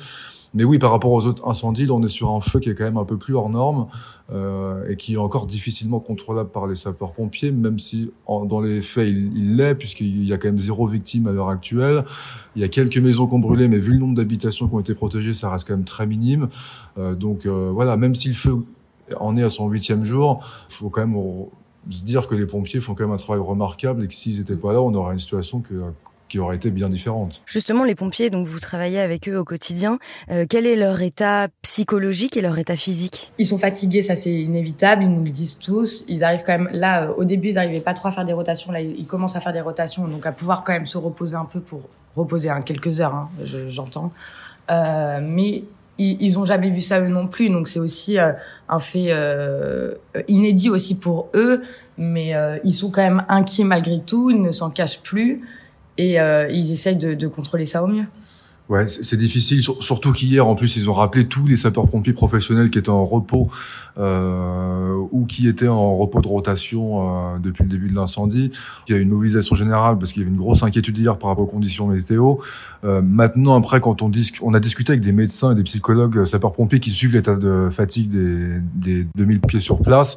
Mais 0.53 0.63
oui, 0.63 0.79
par 0.79 0.91
rapport 0.91 1.11
aux 1.11 1.27
autres 1.27 1.47
incendies, 1.47 1.89
on 1.91 2.01
est 2.01 2.07
sur 2.07 2.31
un 2.31 2.39
feu 2.39 2.59
qui 2.59 2.69
est 2.69 2.75
quand 2.75 2.83
même 2.83 2.97
un 2.97 3.05
peu 3.05 3.17
plus 3.17 3.35
hors 3.35 3.49
norme 3.49 3.87
euh, 4.31 4.87
et 4.89 4.95
qui 4.95 5.13
est 5.13 5.17
encore 5.17 5.45
difficilement 5.45 5.99
contrôlable 5.99 6.49
par 6.49 6.65
les 6.65 6.75
sapeurs-pompiers, 6.75 7.51
même 7.51 7.77
si 7.77 8.11
dans 8.27 8.61
les 8.61 8.81
faits, 8.81 9.07
il 9.07 9.55
l'est, 9.57 9.75
puisqu'il 9.75 10.25
y 10.25 10.33
a 10.33 10.37
quand 10.37 10.47
même 10.47 10.57
zéro 10.57 10.87
victime 10.87 11.27
à 11.27 11.31
l'heure 11.31 11.49
actuelle. 11.49 12.03
Il 12.55 12.61
y 12.61 12.65
a 12.65 12.67
quelques 12.67 12.97
maisons 12.97 13.27
qui 13.27 13.35
ont 13.35 13.39
brûlé, 13.39 13.67
mais 13.67 13.77
vu 13.77 13.93
le 13.93 13.99
nombre 13.99 14.15
d'habitations 14.15 14.67
qui 14.67 14.73
ont 14.73 14.79
été 14.79 14.95
protégées, 14.95 15.33
ça 15.33 15.51
reste 15.51 15.67
quand 15.67 15.75
même 15.75 15.85
très 15.85 16.07
minime. 16.07 16.49
Euh, 16.97 17.15
donc 17.15 17.45
euh, 17.45 17.71
voilà, 17.71 17.95
même 17.97 18.15
si 18.15 18.29
le 18.29 18.33
feu 18.33 18.65
en 19.19 19.37
est 19.37 19.43
à 19.43 19.49
son 19.49 19.67
huitième 19.69 20.03
jour, 20.03 20.43
faut 20.67 20.89
quand 20.89 21.05
même 21.05 21.19
se 21.89 22.01
dire 22.01 22.27
que 22.27 22.35
les 22.35 22.45
pompiers 22.45 22.81
font 22.81 22.95
quand 22.95 23.05
même 23.05 23.13
un 23.13 23.17
travail 23.17 23.41
remarquable 23.41 24.03
et 24.03 24.07
que 24.07 24.13
s'ils 24.13 24.39
n'étaient 24.39 24.55
pas 24.55 24.73
là, 24.73 24.81
on 24.81 24.93
aurait 24.93 25.13
une 25.13 25.19
situation 25.19 25.61
que 25.61 25.75
qui 26.29 26.39
aurait 26.39 26.55
été 26.55 26.71
bien 26.71 26.87
différente. 26.89 27.41
Justement, 27.45 27.83
les 27.83 27.95
pompiers, 27.95 28.29
donc 28.29 28.45
vous 28.45 28.59
travaillez 28.59 28.99
avec 28.99 29.27
eux 29.27 29.37
au 29.37 29.43
quotidien. 29.43 29.99
Euh, 30.31 30.45
quel 30.49 30.65
est 30.65 30.75
leur 30.75 31.01
état 31.01 31.47
psychologique 31.61 32.37
et 32.37 32.41
leur 32.41 32.57
état 32.57 32.75
physique? 32.75 33.33
Ils 33.37 33.45
sont 33.45 33.57
fatigués, 33.57 34.01
ça 34.01 34.15
c'est 34.15 34.31
inévitable. 34.33 35.03
Ils 35.03 35.09
nous 35.09 35.23
le 35.23 35.31
disent 35.31 35.59
tous. 35.59 36.05
Ils 36.07 36.23
arrivent 36.23 36.43
quand 36.45 36.57
même 36.57 36.69
là. 36.71 37.11
Au 37.17 37.23
début, 37.23 37.49
ils 37.49 37.55
n'arrivaient 37.55 37.79
pas 37.81 37.93
trop 37.93 38.07
à 38.07 38.11
faire 38.11 38.25
des 38.25 38.33
rotations. 38.33 38.71
Là, 38.71 38.81
ils 38.81 39.05
commencent 39.05 39.35
à 39.35 39.41
faire 39.41 39.53
des 39.53 39.61
rotations, 39.61 40.07
donc 40.07 40.25
à 40.25 40.31
pouvoir 40.31 40.63
quand 40.63 40.73
même 40.73 40.85
se 40.85 40.97
reposer 40.97 41.35
un 41.35 41.45
peu 41.45 41.59
pour 41.59 41.81
reposer 42.15 42.49
hein, 42.49 42.61
quelques 42.61 43.01
heures. 43.01 43.15
Hein, 43.15 43.29
J'entends. 43.69 44.13
Euh, 44.69 45.19
mais 45.21 45.63
ils, 45.99 46.39
ont 46.39 46.45
jamais 46.45 46.69
vu 46.69 46.81
ça 46.81 47.01
eux 47.01 47.09
non 47.09 47.27
plus, 47.27 47.49
donc 47.49 47.67
c'est 47.67 47.79
aussi 47.79 48.17
euh, 48.17 48.31
un 48.69 48.79
fait 48.79 49.07
euh, 49.09 49.93
inédit 50.27 50.69
aussi 50.69 50.97
pour 50.97 51.29
eux. 51.33 51.61
Mais 51.97 52.33
euh, 52.35 52.57
ils 52.63 52.73
sont 52.73 52.89
quand 52.89 53.01
même 53.01 53.25
inquiets 53.27 53.65
malgré 53.65 53.99
tout. 53.99 54.29
Ils 54.29 54.41
ne 54.41 54.51
s'en 54.51 54.69
cachent 54.69 55.01
plus 55.01 55.41
et 55.99 56.19
euh, 56.19 56.47
ils 56.49 56.71
essayent 56.71 56.95
de, 56.95 57.13
de, 57.13 57.27
contrôler 57.27 57.65
ça 57.65 57.83
au 57.83 57.87
mieux. 57.87 58.05
Ouais, 58.69 58.85
c'est 58.85 59.17
difficile, 59.17 59.63
surtout 59.63 60.13
qu'hier, 60.13 60.47
en 60.47 60.53
plus, 60.53 60.77
ils 60.77 60.87
ont 60.91 60.93
rappelé 60.93 61.27
tous 61.27 61.47
les 61.47 61.55
sapeurs-pompiers 61.55 62.13
professionnels 62.13 62.69
qui 62.69 62.77
étaient 62.77 62.89
en 62.89 63.03
repos 63.03 63.47
euh, 63.97 64.93
ou 65.11 65.25
qui 65.25 65.47
étaient 65.47 65.67
en 65.67 65.97
repos 65.97 66.21
de 66.21 66.27
rotation 66.27 67.33
euh, 67.33 67.39
depuis 67.39 67.63
le 67.63 67.69
début 67.69 67.89
de 67.89 67.95
l'incendie. 67.95 68.51
Il 68.87 68.93
y 68.93 68.97
a 68.97 69.01
une 69.01 69.09
mobilisation 69.09 69.55
générale 69.55 69.97
parce 69.97 70.13
qu'il 70.13 70.21
y 70.21 70.25
avait 70.25 70.31
une 70.31 70.39
grosse 70.39 70.61
inquiétude 70.61 70.95
hier 70.99 71.17
par 71.17 71.31
rapport 71.31 71.45
aux 71.45 71.47
conditions 71.47 71.87
météo. 71.87 72.35
Euh, 72.83 73.01
maintenant, 73.01 73.57
après, 73.57 73.81
quand 73.81 74.03
on, 74.03 74.07
dis 74.09 74.31
on 74.43 74.53
a 74.53 74.59
discuté 74.59 74.91
avec 74.91 75.03
des 75.03 75.13
médecins 75.13 75.53
et 75.53 75.55
des 75.55 75.63
psychologues 75.63 76.23
sapeurs-pompiers 76.23 76.79
qui 76.79 76.91
suivent 76.91 77.13
l'état 77.13 77.37
de 77.37 77.69
fatigue 77.71 78.09
des, 78.09 78.59
des 78.75 79.07
2000 79.15 79.39
pieds 79.39 79.59
sur 79.61 79.81
place, 79.81 80.15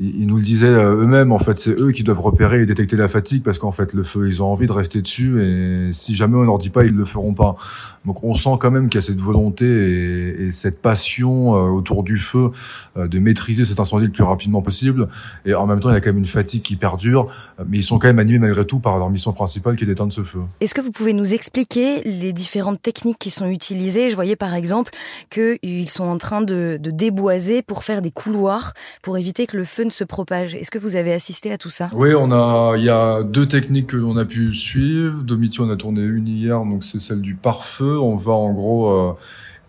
ils 0.00 0.26
nous 0.26 0.36
le 0.36 0.42
disaient 0.42 0.66
euh, 0.66 1.02
eux-mêmes, 1.02 1.32
en 1.32 1.38
fait, 1.38 1.58
c'est 1.58 1.78
eux 1.80 1.90
qui 1.90 2.04
doivent 2.04 2.20
repérer 2.20 2.62
et 2.62 2.66
détecter 2.66 2.96
la 2.96 3.08
fatigue 3.08 3.42
parce 3.42 3.58
qu'en 3.58 3.72
fait, 3.72 3.94
le 3.94 4.02
feu, 4.04 4.28
ils 4.28 4.42
ont 4.42 4.46
envie 4.46 4.66
de 4.66 4.72
rester 4.72 5.02
dessus 5.02 5.42
et 5.42 5.92
si 5.92 6.14
jamais 6.14 6.36
on 6.36 6.42
leur 6.42 6.58
dit 6.58 6.70
pas, 6.70 6.84
ils 6.84 6.94
le 6.94 7.04
feront 7.04 7.34
pas. 7.34 7.56
Donc, 8.04 8.22
on 8.22 8.34
sent 8.34 8.50
quand 8.60 8.70
même 8.70 8.88
qu'il 8.88 9.00
y 9.00 9.02
a 9.02 9.06
cette 9.06 9.20
volonté 9.20 9.64
et, 9.66 10.44
et 10.44 10.50
cette 10.52 10.80
passion 10.80 11.56
euh, 11.56 11.68
autour 11.68 12.04
du 12.04 12.18
feu 12.18 12.50
euh, 12.96 13.08
de 13.08 13.18
maîtriser 13.18 13.64
cet 13.64 13.80
incendie 13.80 14.06
le 14.06 14.12
plus 14.12 14.22
rapidement 14.22 14.62
possible. 14.62 15.08
Et 15.44 15.54
en 15.54 15.66
même 15.66 15.80
temps, 15.80 15.90
il 15.90 15.94
y 15.94 15.96
a 15.96 16.00
quand 16.00 16.10
même 16.10 16.18
une 16.18 16.26
fatigue 16.26 16.62
qui 16.62 16.76
perdure, 16.76 17.28
mais 17.66 17.78
ils 17.78 17.84
sont 17.84 17.98
quand 17.98 18.08
même 18.08 18.18
animés 18.20 18.38
malgré 18.38 18.64
tout 18.64 18.78
par 18.78 18.98
leur 18.98 19.10
mission 19.10 19.32
principale 19.32 19.76
qui 19.76 19.84
est 19.84 19.86
d'éteindre 19.86 20.12
ce 20.12 20.22
feu. 20.22 20.40
Est-ce 20.60 20.74
que 20.74 20.80
vous 20.80 20.92
pouvez 20.92 21.12
nous 21.12 21.34
expliquer 21.34 22.02
les 22.04 22.32
différentes 22.32 22.80
techniques 22.80 23.18
qui 23.18 23.30
sont 23.30 23.48
utilisées? 23.48 24.10
Je 24.10 24.14
voyais 24.14 24.36
par 24.36 24.54
exemple 24.54 24.92
qu'ils 25.30 25.88
sont 25.88 26.04
en 26.04 26.18
train 26.18 26.40
de, 26.40 26.78
de 26.80 26.90
déboiser 26.90 27.62
pour 27.62 27.84
faire 27.84 28.00
des 28.00 28.10
couloirs 28.10 28.74
pour 29.02 29.18
éviter 29.18 29.46
que 29.46 29.56
le 29.56 29.64
feu 29.64 29.84
se 29.90 30.04
propage. 30.04 30.54
Est-ce 30.54 30.70
que 30.70 30.78
vous 30.78 30.96
avez 30.96 31.12
assisté 31.12 31.52
à 31.52 31.58
tout 31.58 31.70
ça? 31.70 31.90
Oui, 31.92 32.14
on 32.14 32.30
a, 32.32 32.76
il 32.76 32.84
y 32.84 32.88
a 32.88 33.22
deux 33.22 33.46
techniques 33.46 33.88
que 33.88 33.96
l'on 33.96 34.16
a 34.16 34.24
pu 34.24 34.54
suivre. 34.54 35.22
Domiti, 35.22 35.60
on 35.60 35.70
a 35.70 35.76
tourné 35.76 36.02
une 36.02 36.28
hier, 36.28 36.58
donc 36.64 36.84
c'est 36.84 37.00
celle 37.00 37.20
du 37.20 37.34
pare-feu. 37.34 37.98
On 37.98 38.16
va 38.16 38.32
en 38.32 38.52
gros 38.52 38.90
euh, 38.90 39.12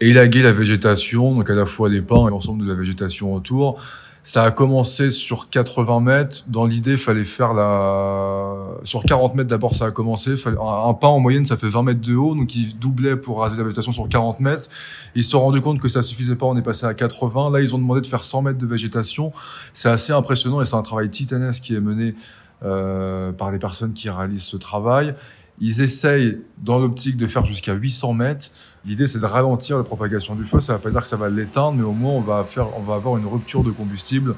élaguer 0.02 0.42
la 0.42 0.52
végétation, 0.52 1.36
donc 1.36 1.50
à 1.50 1.56
la 1.56 1.66
fois 1.66 1.90
les 1.90 2.02
pins 2.02 2.28
et 2.28 2.30
l'ensemble 2.30 2.64
de 2.66 2.70
la 2.70 2.76
végétation 2.76 3.34
autour. 3.34 3.82
Ça 4.30 4.44
a 4.44 4.52
commencé 4.52 5.10
sur 5.10 5.50
80 5.50 6.02
mètres. 6.02 6.44
Dans 6.46 6.68
l'idée, 6.68 6.98
fallait 6.98 7.26
faire 7.26 7.56
la 7.56 8.78
sur 8.84 9.02
40 9.02 9.34
mètres 9.34 9.50
d'abord. 9.50 9.74
Ça 9.74 9.88
a 9.88 9.92
commencé. 9.92 10.36
Un 10.46 10.94
pain 10.94 11.08
en 11.08 11.20
moyenne, 11.20 11.46
ça 11.46 11.58
fait 11.58 11.68
20 11.68 11.82
mètres 11.82 12.02
de 12.02 12.14
haut, 12.16 12.36
donc 12.36 12.56
ils 12.56 12.78
doublaient 12.78 13.16
pour 13.16 13.40
raser 13.40 13.58
la 13.58 13.64
végétation 13.64 13.92
sur 13.92 14.08
40 14.08 14.40
mètres. 14.40 14.70
Ils 15.16 15.24
se 15.24 15.32
sont 15.32 15.40
rendus 15.40 15.62
compte 15.62 15.80
que 15.80 15.88
ça 15.88 16.04
suffisait 16.04 16.36
pas. 16.36 16.46
On 16.46 16.56
est 16.56 16.62
passé 16.62 16.86
à 16.86 16.94
80. 16.94 17.50
Là, 17.50 17.60
ils 17.60 17.74
ont 17.74 17.80
demandé 17.80 18.02
de 18.02 18.06
faire 18.06 18.24
100 18.24 18.44
mètres 18.44 18.60
de 18.60 18.68
végétation. 18.68 19.32
C'est 19.74 19.90
assez 19.90 20.14
impressionnant 20.14 20.62
et 20.62 20.66
c'est 20.66 20.76
un 20.76 20.84
travail 20.84 21.10
titanesque 21.10 21.64
qui 21.64 21.74
est 21.74 21.82
mené 21.82 22.14
euh, 22.62 23.32
par 23.32 23.50
les 23.50 23.58
personnes 23.58 23.94
qui 23.94 24.12
réalisent 24.12 24.44
ce 24.44 24.58
travail. 24.58 25.16
Ils 25.62 25.82
essayent, 25.82 26.38
dans 26.58 26.80
l'optique, 26.80 27.18
de 27.18 27.28
faire 27.28 27.46
jusqu'à 27.46 27.74
800 27.74 28.14
mètres. 28.14 28.48
L'idée, 28.86 29.08
c'est 29.08 29.20
de 29.20 29.26
ralentir 29.26 29.78
la 29.78 29.84
propagation 29.84 30.36
du 30.36 30.46
feu. 30.46 30.62
Ça 30.62 30.74
ne 30.74 30.78
veut 30.78 30.84
pas 30.84 30.90
dire 30.90 31.02
que 31.02 31.08
ça 31.08 31.18
va 31.18 31.28
l'éteindre, 31.28 31.74
mais 31.74 31.84
au 31.84 31.92
moins, 31.92 32.14
on 32.14 32.22
va, 32.22 32.44
va 32.44 32.96
avoir 32.96 33.18
une 33.18 33.26
rupture 33.26 33.64
de 33.64 33.72
combustible. 33.72 34.36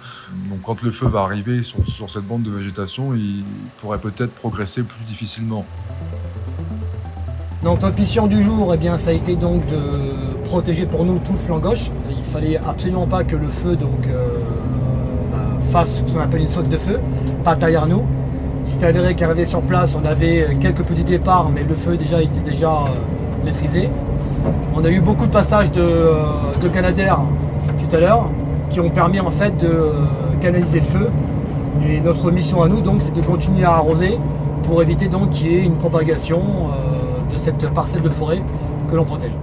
Donc, 0.49 0.61
quand 0.63 0.81
le 0.81 0.91
feu 0.91 1.07
va 1.07 1.21
arriver 1.21 1.61
sur, 1.61 2.09
cette 2.09 2.25
bande 2.25 2.43
de 2.43 2.49
végétation, 2.49 3.13
il 3.13 3.43
pourrait 3.79 3.99
peut-être 3.99 4.33
progresser 4.33 4.81
plus 4.83 5.03
difficilement. 5.05 5.65
Donc 7.63 7.83
notre 7.83 8.27
du 8.27 8.43
jour, 8.43 8.73
eh 8.73 8.77
bien, 8.77 8.97
ça 8.97 9.11
a 9.11 9.13
été 9.13 9.35
donc 9.35 9.63
de 9.67 10.33
protéger 10.45 10.87
pour 10.87 11.05
nous 11.05 11.19
tout 11.19 11.37
flanc 11.45 11.59
gauche. 11.59 11.91
Il 12.09 12.31
fallait 12.31 12.57
absolument 12.57 13.05
pas 13.05 13.23
que 13.23 13.35
le 13.35 13.49
feu 13.49 13.75
donc, 13.75 14.07
euh, 14.07 14.39
bah, 15.31 15.59
fasse 15.71 16.01
ce 16.07 16.11
qu'on 16.11 16.19
appelle 16.19 16.41
une 16.41 16.47
saute 16.47 16.69
de 16.69 16.77
feu, 16.77 16.99
pas 17.43 17.55
derrière 17.55 17.85
nous. 17.85 18.03
S'est 18.71 18.85
avéré 18.85 19.15
qu'arrivé 19.15 19.43
sur 19.43 19.61
place, 19.61 19.97
on 20.01 20.05
avait 20.05 20.57
quelques 20.59 20.83
petits 20.83 21.03
départs, 21.03 21.49
mais 21.53 21.63
le 21.63 21.75
feu 21.75 21.97
déjà 21.97 22.21
était 22.21 22.39
déjà 22.39 22.71
euh, 22.71 23.43
maîtrisé. 23.43 23.89
On 24.73 24.83
a 24.85 24.89
eu 24.89 25.01
beaucoup 25.01 25.27
de 25.27 25.31
passages 25.31 25.71
de, 25.73 25.81
euh, 25.81 26.13
de 26.63 26.69
tout 26.69 27.95
à 27.95 27.99
l'heure, 27.99 28.29
qui 28.69 28.79
ont 28.79 28.89
permis 28.89 29.19
en 29.19 29.29
fait 29.29 29.55
de 29.57 29.67
euh, 29.67 29.91
canaliser 30.41 30.79
le 30.79 30.85
feu. 30.85 31.09
Et 31.85 31.99
notre 31.99 32.31
mission 32.31 32.63
à 32.63 32.69
nous, 32.69 32.79
donc, 32.79 33.01
c'est 33.01 33.13
de 33.13 33.21
continuer 33.21 33.65
à 33.65 33.73
arroser 33.73 34.17
pour 34.63 34.81
éviter 34.81 35.09
donc 35.09 35.31
qu'il 35.31 35.51
y 35.51 35.55
ait 35.57 35.63
une 35.63 35.77
propagation 35.77 36.41
de 37.31 37.37
cette 37.37 37.69
parcelle 37.73 38.01
de 38.01 38.09
forêt 38.09 38.41
que 38.89 38.95
l'on 38.95 39.03
protège. 39.03 39.33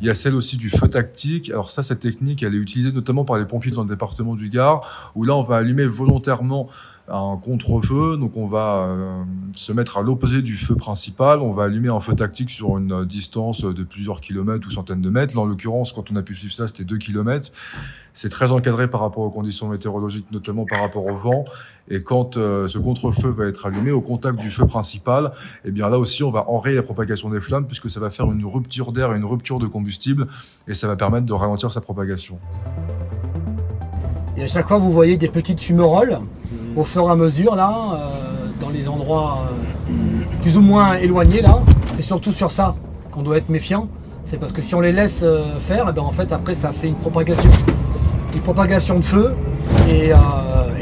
Il 0.00 0.06
y 0.06 0.10
a 0.10 0.14
celle 0.14 0.34
aussi 0.34 0.56
du 0.56 0.70
feu 0.70 0.88
tactique. 0.88 1.50
Alors 1.50 1.70
ça, 1.70 1.82
cette 1.82 2.00
technique, 2.00 2.42
elle 2.42 2.54
est 2.54 2.58
utilisée 2.58 2.92
notamment 2.92 3.24
par 3.24 3.36
les 3.36 3.44
pompiers 3.44 3.70
dans 3.70 3.82
le 3.82 3.88
département 3.88 4.34
du 4.34 4.48
Gard, 4.48 5.12
où 5.14 5.24
là, 5.24 5.34
on 5.34 5.42
va 5.42 5.56
allumer 5.56 5.86
volontairement 5.86 6.68
un 7.08 7.38
contre-feu. 7.42 8.16
Donc 8.16 8.36
on 8.36 8.46
va 8.46 8.86
euh, 8.88 9.22
se 9.52 9.72
mettre 9.72 9.98
à 9.98 10.02
l'opposé 10.02 10.42
du 10.42 10.56
feu 10.56 10.74
principal. 10.74 11.40
On 11.40 11.52
va 11.52 11.64
allumer 11.64 11.88
un 11.88 12.00
feu 12.00 12.14
tactique 12.14 12.50
sur 12.50 12.78
une 12.78 13.04
distance 13.04 13.64
de 13.64 13.82
plusieurs 13.82 14.20
kilomètres 14.20 14.66
ou 14.66 14.70
centaines 14.70 15.02
de 15.02 15.10
mètres. 15.10 15.34
Là, 15.34 15.42
en 15.42 15.46
l'occurrence, 15.46 15.92
quand 15.92 16.10
on 16.10 16.16
a 16.16 16.22
pu 16.22 16.34
suivre 16.34 16.54
ça, 16.54 16.66
c'était 16.66 16.84
deux 16.84 16.98
kilomètres. 16.98 17.50
C'est 18.14 18.28
très 18.28 18.52
encadré 18.52 18.88
par 18.88 19.00
rapport 19.00 19.24
aux 19.24 19.30
conditions 19.30 19.68
météorologiques, 19.68 20.30
notamment 20.30 20.64
par 20.64 20.80
rapport 20.80 21.06
au 21.06 21.16
vent. 21.16 21.44
Et 21.88 22.02
quand 22.02 22.36
euh, 22.36 22.68
ce 22.68 22.78
contre-feu 22.78 23.28
va 23.28 23.46
être 23.46 23.66
allumé 23.66 23.90
au 23.90 24.00
contact 24.00 24.38
du 24.38 24.50
feu 24.50 24.66
principal, 24.66 25.32
eh 25.64 25.70
bien 25.70 25.88
là 25.88 25.98
aussi, 25.98 26.22
on 26.22 26.30
va 26.30 26.48
enrayer 26.48 26.76
la 26.76 26.82
propagation 26.82 27.28
des 27.28 27.40
flammes 27.40 27.66
puisque 27.66 27.90
ça 27.90 28.00
va 28.00 28.10
faire 28.10 28.30
une 28.30 28.44
rupture 28.46 28.92
d'air 28.92 29.12
et 29.12 29.16
une 29.16 29.24
rupture 29.24 29.58
de 29.58 29.66
combustible 29.66 30.28
et 30.68 30.74
ça 30.74 30.86
va 30.86 30.96
permettre 30.96 31.26
de 31.26 31.32
ralentir 31.32 31.72
sa 31.72 31.80
propagation. 31.80 32.38
Et 34.36 34.42
à 34.42 34.48
chaque 34.48 34.66
fois, 34.66 34.78
vous 34.78 34.92
voyez 34.92 35.16
des 35.16 35.28
petites 35.28 35.60
fumerolles 35.60 36.18
au 36.76 36.84
fur 36.84 37.08
et 37.08 37.10
à 37.10 37.16
mesure, 37.16 37.56
là, 37.56 37.72
euh, 37.72 38.50
dans 38.60 38.70
les 38.70 38.88
endroits 38.88 39.48
euh, 39.50 39.92
plus 40.42 40.56
ou 40.56 40.60
moins 40.60 40.94
éloignés, 40.94 41.40
là. 41.40 41.60
C'est 41.96 42.02
surtout 42.02 42.32
sur 42.32 42.50
ça 42.50 42.74
qu'on 43.12 43.22
doit 43.22 43.36
être 43.36 43.48
méfiant. 43.48 43.88
C'est 44.24 44.38
parce 44.38 44.52
que 44.52 44.62
si 44.62 44.74
on 44.74 44.80
les 44.80 44.92
laisse 44.92 45.20
euh, 45.22 45.58
faire, 45.60 45.88
et 45.88 45.92
bien 45.92 46.02
en 46.02 46.10
fait, 46.10 46.32
après, 46.32 46.54
ça 46.54 46.72
fait 46.72 46.88
une 46.88 46.96
propagation. 46.96 47.50
des 48.32 48.40
propagations 48.40 48.98
de 48.98 49.04
feu 49.04 49.34
et, 49.88 50.12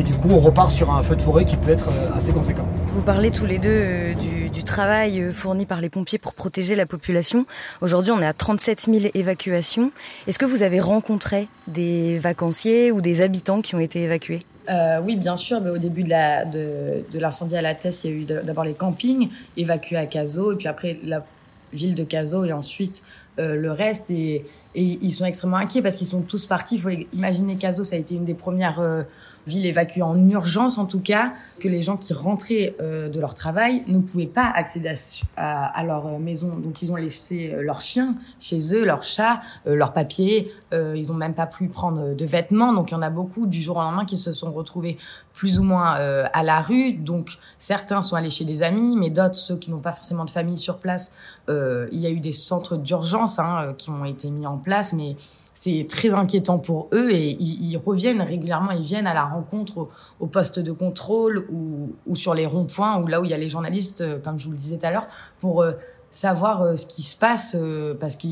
du 0.02 0.14
coup 0.14 0.28
on 0.30 0.40
repart 0.40 0.70
sur 0.72 0.92
un 0.92 1.02
feu 1.02 1.14
de 1.14 1.22
forêt 1.22 1.44
qui 1.44 1.56
peut 1.56 1.70
être 1.70 1.88
assez 2.16 2.32
conséquent. 2.32 2.66
Vous 2.94 3.02
parlez 3.02 3.30
tous 3.30 3.46
les 3.46 3.58
deux 3.58 4.14
du, 4.14 4.50
du, 4.50 4.64
travail 4.64 5.30
fourni 5.32 5.64
par 5.64 5.80
les 5.80 5.90
pompiers 5.90 6.18
pour 6.18 6.34
protéger 6.34 6.74
la 6.74 6.86
population. 6.86 7.46
Aujourd'hui 7.82 8.10
on 8.10 8.20
est 8.20 8.26
à 8.26 8.32
37 8.32 8.88
000 8.90 9.12
évacuations. 9.14 9.92
Est-ce 10.26 10.38
que 10.38 10.44
vous 10.44 10.62
avez 10.62 10.80
rencontré 10.80 11.46
des 11.68 12.18
vacanciers 12.18 12.90
ou 12.90 13.00
des 13.00 13.20
habitants 13.20 13.60
qui 13.60 13.74
ont 13.76 13.80
été 13.80 14.02
évacués? 14.02 14.40
Euh, 14.70 15.00
oui, 15.02 15.16
bien 15.16 15.36
sûr. 15.36 15.60
Mais 15.60 15.70
au 15.70 15.78
début 15.78 16.04
de 16.04 17.18
l'incendie 17.18 17.56
à 17.56 17.62
la 17.62 17.74
Tesse, 17.74 18.04
il 18.04 18.10
y 18.10 18.12
a 18.12 18.16
eu 18.16 18.24
d'abord 18.44 18.64
les 18.64 18.74
campings 18.74 19.28
évacués 19.56 19.96
à 19.96 20.06
Cazaux, 20.06 20.52
et 20.52 20.56
puis 20.56 20.68
après 20.68 20.98
la 21.02 21.24
ville 21.72 21.94
de 21.94 22.04
Cazaux, 22.04 22.44
et 22.44 22.52
ensuite 22.52 23.02
euh, 23.38 23.54
le 23.56 23.72
reste. 23.72 24.10
Et, 24.10 24.44
et, 24.74 24.98
ils 25.02 25.12
sont 25.12 25.24
extrêmement 25.24 25.58
inquiets 25.58 25.82
parce 25.82 25.96
qu'ils 25.96 26.06
sont 26.06 26.22
tous 26.22 26.46
partis. 26.46 26.76
Il 26.76 26.80
faut 26.80 26.90
imaginer 27.12 27.56
Cazaux, 27.56 27.84
ça 27.84 27.96
a 27.96 27.98
été 27.98 28.14
une 28.14 28.24
des 28.24 28.34
premières 28.34 28.80
euh, 28.80 29.02
ville 29.46 29.66
évacuée 29.66 30.02
en 30.02 30.28
urgence 30.28 30.78
en 30.78 30.86
tout 30.86 31.00
cas, 31.00 31.32
que 31.60 31.68
les 31.68 31.82
gens 31.82 31.96
qui 31.96 32.12
rentraient 32.12 32.76
euh, 32.80 33.08
de 33.08 33.20
leur 33.20 33.34
travail 33.34 33.82
ne 33.88 33.98
pouvaient 33.98 34.26
pas 34.26 34.50
accéder 34.54 34.94
à, 35.36 35.82
leur 35.84 36.06
euh, 36.06 36.18
maison. 36.18 36.56
Donc 36.56 36.82
ils 36.82 36.92
ont 36.92 36.96
laissé 36.96 37.52
euh, 37.52 37.62
leurs 37.62 37.80
chiens 37.80 38.16
chez 38.40 38.74
eux, 38.74 38.84
leurs 38.84 39.02
chats, 39.04 39.40
leurs 39.64 39.92
papiers. 39.92 40.52
ils 40.72 41.12
ont 41.12 41.14
même 41.14 41.34
pas 41.34 41.46
pu 41.46 41.68
prendre 41.68 42.14
de 42.14 42.24
vêtements. 42.24 42.72
Donc 42.72 42.90
il 42.90 42.94
y 42.94 42.96
en 42.96 43.02
a 43.02 43.10
beaucoup 43.10 43.46
du 43.46 43.60
jour 43.60 43.76
au 43.76 43.80
lendemain 43.80 44.04
qui 44.04 44.16
se 44.16 44.32
sont 44.32 44.52
retrouvés 44.52 44.96
plus 45.32 45.58
ou 45.58 45.62
moins 45.62 45.94
à 45.94 46.42
la 46.42 46.60
rue. 46.60 46.92
Donc 46.92 47.38
certains 47.58 48.02
sont 48.02 48.16
allés 48.16 48.30
chez 48.30 48.44
des 48.44 48.62
amis, 48.62 48.96
mais 48.96 49.10
d'autres, 49.10 49.34
ceux 49.34 49.56
qui 49.56 49.70
n'ont 49.70 49.80
pas 49.80 49.92
forcément 49.92 50.24
de 50.24 50.30
famille 50.30 50.58
sur 50.58 50.78
place, 50.78 51.12
il 51.48 51.98
y 51.98 52.06
a 52.06 52.10
eu 52.10 52.20
des 52.20 52.32
centres 52.32 52.76
d'urgence 52.76 53.38
hein, 53.38 53.74
qui 53.78 53.90
ont 53.90 54.04
été 54.04 54.30
mis 54.30 54.46
en 54.46 54.56
place, 54.62 54.92
mais 54.92 55.16
c'est 55.54 55.86
très 55.88 56.10
inquiétant 56.10 56.58
pour 56.58 56.88
eux 56.92 57.10
et 57.10 57.36
ils, 57.38 57.76
reviennent 57.76 58.22
régulièrement, 58.22 58.70
ils 58.70 58.82
viennent 58.82 59.06
à 59.06 59.14
la 59.14 59.24
rencontre 59.24 59.88
au, 60.18 60.26
poste 60.26 60.58
de 60.58 60.72
contrôle 60.72 61.46
ou, 61.50 62.16
sur 62.16 62.34
les 62.34 62.46
ronds-points 62.46 63.00
ou 63.00 63.06
là 63.06 63.20
où 63.20 63.24
il 63.24 63.30
y 63.30 63.34
a 63.34 63.38
les 63.38 63.50
journalistes, 63.50 64.00
euh, 64.00 64.18
comme 64.18 64.38
je 64.38 64.46
vous 64.46 64.52
le 64.52 64.56
disais 64.56 64.78
tout 64.78 64.86
à 64.86 64.90
l'heure, 64.90 65.06
pour 65.40 65.62
euh, 65.62 65.72
savoir 66.10 66.62
euh, 66.62 66.74
ce 66.74 66.86
qui 66.86 67.02
se 67.02 67.16
passe 67.16 67.56
parce 68.00 68.16
que 68.16 68.28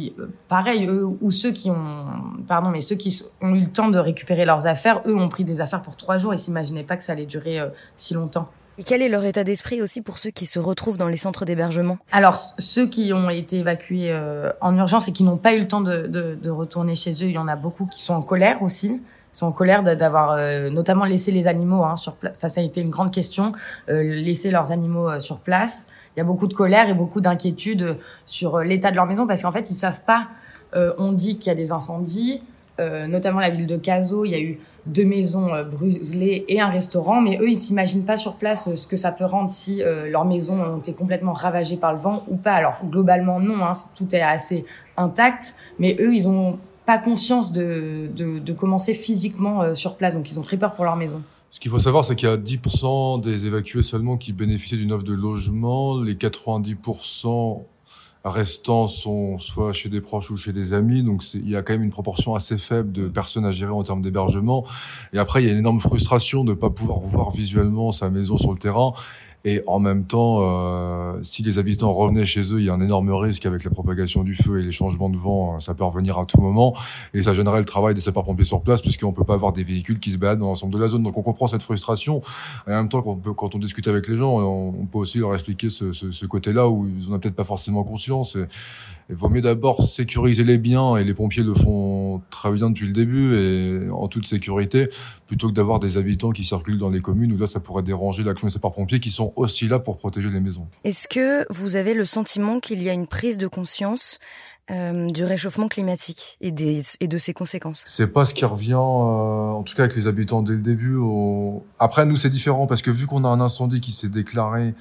pareil 0.48 0.86
eux 0.86 1.04
ou 1.04 1.30
ceux 1.30 1.50
qui 1.50 1.70
ont 1.70 2.06
pardon 2.46 2.68
mais 2.68 2.80
ceux 2.80 2.96
qui 2.96 3.22
ont 3.40 3.54
eu 3.54 3.60
le 3.60 3.70
temps 3.70 3.88
de 3.88 3.98
récupérer 3.98 4.44
leurs 4.44 4.66
affaires 4.66 5.02
eux 5.06 5.16
ont 5.16 5.28
pris 5.28 5.44
des 5.44 5.60
affaires 5.60 5.80
pour 5.80 5.96
trois 5.96 6.18
jours 6.18 6.34
et 6.34 6.38
s'imaginaient 6.38 6.84
pas 6.84 6.96
que 6.98 7.04
ça 7.04 7.12
allait 7.12 7.26
durer 7.26 7.58
si 7.96 8.12
longtemps 8.12 8.50
et 8.80 8.82
quel 8.82 9.02
est 9.02 9.10
leur 9.10 9.26
état 9.26 9.44
d'esprit 9.44 9.82
aussi 9.82 10.00
pour 10.00 10.16
ceux 10.16 10.30
qui 10.30 10.46
se 10.46 10.58
retrouvent 10.58 10.96
dans 10.96 11.06
les 11.06 11.18
centres 11.18 11.44
d'hébergement? 11.44 11.98
Alors, 12.12 12.36
ceux 12.36 12.88
qui 12.88 13.12
ont 13.12 13.28
été 13.28 13.58
évacués 13.58 14.10
euh, 14.10 14.50
en 14.62 14.74
urgence 14.74 15.06
et 15.06 15.12
qui 15.12 15.22
n'ont 15.22 15.36
pas 15.36 15.52
eu 15.52 15.60
le 15.60 15.68
temps 15.68 15.82
de, 15.82 16.06
de, 16.06 16.34
de, 16.34 16.50
retourner 16.50 16.94
chez 16.94 17.10
eux, 17.10 17.26
il 17.26 17.32
y 17.32 17.38
en 17.38 17.46
a 17.46 17.56
beaucoup 17.56 17.84
qui 17.84 18.02
sont 18.02 18.14
en 18.14 18.22
colère 18.22 18.62
aussi. 18.62 19.02
Sont 19.34 19.46
en 19.46 19.52
colère 19.52 19.82
d'avoir 19.82 20.32
euh, 20.32 20.70
notamment 20.70 21.04
laissé 21.04 21.30
les 21.30 21.46
animaux 21.46 21.84
hein, 21.84 21.94
sur 21.94 22.14
place. 22.14 22.38
Ça, 22.38 22.48
ça 22.48 22.62
a 22.62 22.64
été 22.64 22.80
une 22.80 22.88
grande 22.88 23.12
question, 23.12 23.52
euh, 23.90 24.02
laisser 24.02 24.50
leurs 24.50 24.72
animaux 24.72 25.10
euh, 25.10 25.20
sur 25.20 25.40
place. 25.40 25.86
Il 26.16 26.18
y 26.18 26.22
a 26.22 26.24
beaucoup 26.24 26.46
de 26.46 26.54
colère 26.54 26.88
et 26.88 26.94
beaucoup 26.94 27.20
d'inquiétude 27.20 27.98
sur 28.24 28.60
l'état 28.60 28.90
de 28.90 28.96
leur 28.96 29.04
maison 29.04 29.26
parce 29.26 29.42
qu'en 29.42 29.52
fait, 29.52 29.70
ils 29.70 29.74
savent 29.74 30.02
pas. 30.06 30.26
on 30.74 31.12
dit 31.12 31.36
qu'il 31.38 31.48
y 31.48 31.52
a 31.52 31.54
des 31.54 31.70
incendies, 31.70 32.42
notamment 32.78 33.38
la 33.38 33.50
ville 33.50 33.68
de 33.68 33.76
Cazaux. 33.76 34.24
Il 34.24 34.32
y 34.32 34.34
a 34.34 34.40
eu 34.40 34.58
deux 34.86 35.04
maisons 35.04 35.52
euh, 35.54 35.64
brûlées 35.64 36.44
et 36.48 36.60
un 36.60 36.68
restaurant, 36.68 37.20
mais 37.20 37.38
eux, 37.40 37.50
ils 37.50 37.58
s'imaginent 37.58 38.04
pas 38.04 38.16
sur 38.16 38.34
place 38.34 38.68
euh, 38.68 38.76
ce 38.76 38.86
que 38.86 38.96
ça 38.96 39.12
peut 39.12 39.24
rendre 39.24 39.50
si 39.50 39.82
euh, 39.82 40.10
leurs 40.10 40.24
maisons 40.24 40.60
ont 40.60 40.78
été 40.78 40.92
complètement 40.92 41.32
ravagées 41.32 41.76
par 41.76 41.92
le 41.92 41.98
vent 41.98 42.24
ou 42.28 42.36
pas. 42.36 42.52
Alors 42.52 42.74
globalement 42.84 43.40
non, 43.40 43.62
hein, 43.62 43.72
tout 43.94 44.14
est 44.14 44.20
assez 44.20 44.64
intact, 44.96 45.54
mais 45.78 45.96
eux, 46.00 46.14
ils 46.14 46.28
ont 46.28 46.58
pas 46.86 46.98
conscience 46.98 47.52
de, 47.52 48.10
de, 48.14 48.52
commencer 48.52 48.94
physiquement 48.94 49.74
sur 49.76 49.94
place, 49.94 50.14
donc 50.14 50.28
ils 50.28 50.40
ont 50.40 50.42
très 50.42 50.56
peur 50.56 50.74
pour 50.74 50.84
leur 50.84 50.96
maison. 50.96 51.22
Ce 51.50 51.60
qu'il 51.60 51.70
faut 51.70 51.78
savoir, 51.78 52.04
c'est 52.04 52.16
qu'il 52.16 52.28
y 52.28 52.32
a 52.32 52.36
10% 52.36 53.20
des 53.20 53.46
évacués 53.46 53.82
seulement 53.82 54.16
qui 54.16 54.32
bénéficient 54.32 54.76
d'une 54.76 54.90
offre 54.90 55.04
de 55.04 55.12
logement. 55.12 56.00
Les 56.00 56.14
90% 56.14 57.62
restants 58.24 58.88
sont 58.88 59.38
soit 59.38 59.72
chez 59.72 59.88
des 59.88 60.00
proches 60.00 60.30
ou 60.30 60.36
chez 60.36 60.52
des 60.52 60.72
amis. 60.72 61.02
Donc 61.02 61.22
il 61.34 61.48
y 61.48 61.56
a 61.56 61.62
quand 61.62 61.72
même 61.72 61.82
une 61.82 61.90
proportion 61.90 62.34
assez 62.34 62.58
faible 62.58 62.92
de 62.92 63.08
personnes 63.08 63.44
à 63.44 63.50
gérer 63.50 63.72
en 63.72 63.82
termes 63.82 64.02
d'hébergement. 64.02 64.64
Et 65.12 65.18
après, 65.18 65.42
il 65.42 65.46
y 65.46 65.48
a 65.48 65.52
une 65.52 65.58
énorme 65.58 65.80
frustration 65.80 66.44
de 66.44 66.50
ne 66.50 66.54
pas 66.54 66.70
pouvoir 66.70 66.98
voir 67.00 67.30
visuellement 67.30 67.92
sa 67.92 68.10
maison 68.10 68.36
sur 68.36 68.52
le 68.52 68.58
terrain. 68.58 68.92
Et 69.44 69.62
en 69.66 69.78
même 69.78 70.04
temps, 70.04 70.40
euh, 70.42 71.18
si 71.22 71.42
les 71.42 71.58
habitants 71.58 71.92
revenaient 71.92 72.26
chez 72.26 72.40
eux, 72.52 72.60
il 72.60 72.66
y 72.66 72.70
a 72.70 72.74
un 72.74 72.80
énorme 72.80 73.10
risque 73.10 73.46
avec 73.46 73.64
la 73.64 73.70
propagation 73.70 74.22
du 74.22 74.34
feu 74.34 74.60
et 74.60 74.62
les 74.62 74.72
changements 74.72 75.08
de 75.08 75.16
vent. 75.16 75.58
Ça 75.60 75.74
peut 75.74 75.84
revenir 75.84 76.18
à 76.18 76.26
tout 76.26 76.40
moment. 76.40 76.74
Et 77.14 77.22
ça 77.22 77.32
gênerait 77.32 77.58
le 77.58 77.64
travail 77.64 77.94
des 77.94 78.00
sapeurs-pompiers 78.00 78.44
sur 78.44 78.62
place, 78.62 78.82
puisqu'on 78.82 79.12
peut 79.12 79.24
pas 79.24 79.34
avoir 79.34 79.52
des 79.52 79.64
véhicules 79.64 79.98
qui 79.98 80.10
se 80.10 80.18
baladent 80.18 80.40
dans 80.40 80.48
l'ensemble 80.48 80.74
de 80.74 80.78
la 80.78 80.88
zone. 80.88 81.02
Donc 81.02 81.16
on 81.16 81.22
comprend 81.22 81.46
cette 81.46 81.62
frustration. 81.62 82.20
Et 82.66 82.70
en 82.72 82.76
même 82.76 82.88
temps, 82.88 83.02
quand 83.02 83.54
on, 83.54 83.58
discute 83.58 83.88
avec 83.88 84.08
les 84.08 84.16
gens, 84.16 84.38
on, 84.40 84.86
peut 84.86 84.98
aussi 84.98 85.18
leur 85.18 85.32
expliquer 85.32 85.70
ce, 85.70 85.92
ce, 85.92 86.10
ce 86.10 86.26
côté-là 86.26 86.68
où 86.68 86.86
ils 86.86 87.08
n'en 87.08 87.16
ont 87.16 87.18
peut-être 87.18 87.34
pas 87.34 87.44
forcément 87.44 87.82
conscience. 87.82 88.36
Il 89.10 89.16
vaut 89.16 89.28
mieux 89.28 89.40
d'abord 89.40 89.82
sécuriser 89.82 90.44
les 90.44 90.56
biens, 90.56 90.96
et 90.96 91.02
les 91.02 91.14
pompiers 91.14 91.42
le 91.42 91.52
font 91.52 92.22
très 92.30 92.52
bien 92.52 92.70
depuis 92.70 92.86
le 92.86 92.92
début, 92.92 93.34
et 93.34 93.90
en 93.90 94.06
toute 94.06 94.24
sécurité, 94.24 94.88
plutôt 95.26 95.48
que 95.48 95.52
d'avoir 95.52 95.80
des 95.80 95.96
habitants 95.96 96.30
qui 96.30 96.44
circulent 96.44 96.78
dans 96.78 96.90
les 96.90 97.00
communes 97.00 97.32
où 97.32 97.36
là, 97.36 97.48
ça 97.48 97.58
pourrait 97.58 97.82
déranger 97.82 98.22
l'action 98.22 98.46
des 98.46 98.52
sapeurs-pompiers 98.52 99.00
qui 99.00 99.10
sont 99.10 99.29
aussi 99.36 99.68
là 99.68 99.78
pour 99.78 99.96
protéger 99.98 100.30
les 100.30 100.40
maisons. 100.40 100.68
Est-ce 100.84 101.08
que 101.08 101.46
vous 101.52 101.76
avez 101.76 101.94
le 101.94 102.04
sentiment 102.04 102.60
qu'il 102.60 102.82
y 102.82 102.88
a 102.88 102.92
une 102.92 103.06
prise 103.06 103.38
de 103.38 103.46
conscience 103.46 104.18
euh, 104.70 105.08
du 105.08 105.24
réchauffement 105.24 105.68
climatique 105.68 106.36
et, 106.40 106.52
des, 106.52 106.82
et 107.00 107.08
de 107.08 107.18
ses 107.18 107.32
conséquences? 107.32 107.82
C'est 107.86 108.06
pas 108.06 108.24
ce 108.24 108.34
qui 108.34 108.44
revient, 108.44 108.72
euh, 108.72 108.76
en 108.76 109.62
tout 109.62 109.74
cas 109.74 109.84
avec 109.84 109.96
les 109.96 110.06
habitants 110.06 110.42
dès 110.42 110.54
le 110.54 110.62
début. 110.62 110.98
Après, 111.78 112.06
nous, 112.06 112.16
c'est 112.16 112.30
différent 112.30 112.66
parce 112.66 112.82
que 112.82 112.90
vu 112.90 113.06
qu'on 113.06 113.24
a 113.24 113.28
un 113.28 113.40
incendie 113.40 113.80
qui 113.80 113.92
s'est 113.92 114.08
déclaré 114.08 114.74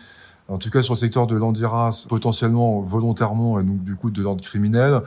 en 0.50 0.58
tout 0.58 0.70
cas 0.70 0.82
sur 0.82 0.94
le 0.96 1.00
secteur 1.00 1.27
de 1.27 1.36
l'andiras, 1.36 2.06
potentiellement 2.10 2.82
volontairement 2.82 3.60
et 3.60 3.63
donc 3.63 3.84
du 3.84 3.96
coup 3.96 4.10
de 4.10 4.22
l'ordre 4.22 4.44
criminel, 4.44 5.01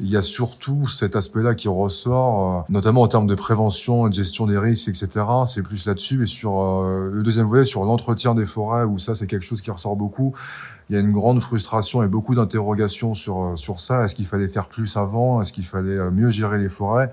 il 0.00 0.08
y 0.08 0.16
a 0.16 0.22
surtout 0.22 0.86
cet 0.88 1.14
aspect-là 1.14 1.54
qui 1.54 1.68
ressort, 1.68 2.58
euh, 2.58 2.72
notamment 2.72 3.02
en 3.02 3.08
termes 3.08 3.28
de 3.28 3.34
prévention, 3.34 4.08
de 4.08 4.12
gestion 4.12 4.46
des 4.46 4.58
risques, 4.58 4.88
etc. 4.88 5.08
C'est 5.46 5.62
plus 5.62 5.86
là-dessus. 5.86 6.24
Et 6.24 6.26
sur 6.26 6.60
euh, 6.60 7.10
le 7.12 7.22
deuxième 7.22 7.46
volet, 7.46 7.64
sur 7.64 7.84
l'entretien 7.84 8.34
des 8.34 8.46
forêts, 8.46 8.84
où 8.84 8.98
ça 8.98 9.14
c'est 9.14 9.26
quelque 9.26 9.44
chose 9.44 9.60
qui 9.60 9.70
ressort 9.70 9.94
beaucoup. 9.94 10.34
Il 10.90 10.94
y 10.94 10.98
a 10.98 11.00
une 11.00 11.12
grande 11.12 11.40
frustration 11.40 12.02
et 12.02 12.08
beaucoup 12.08 12.34
d'interrogations 12.34 13.14
sur 13.14 13.42
euh, 13.42 13.56
sur 13.56 13.78
ça. 13.78 14.04
Est-ce 14.04 14.16
qu'il 14.16 14.26
fallait 14.26 14.48
faire 14.48 14.68
plus 14.68 14.96
avant? 14.96 15.40
Est-ce 15.40 15.52
qu'il 15.52 15.64
fallait 15.64 16.10
mieux 16.10 16.30
gérer 16.30 16.58
les 16.58 16.68
forêts? 16.68 17.10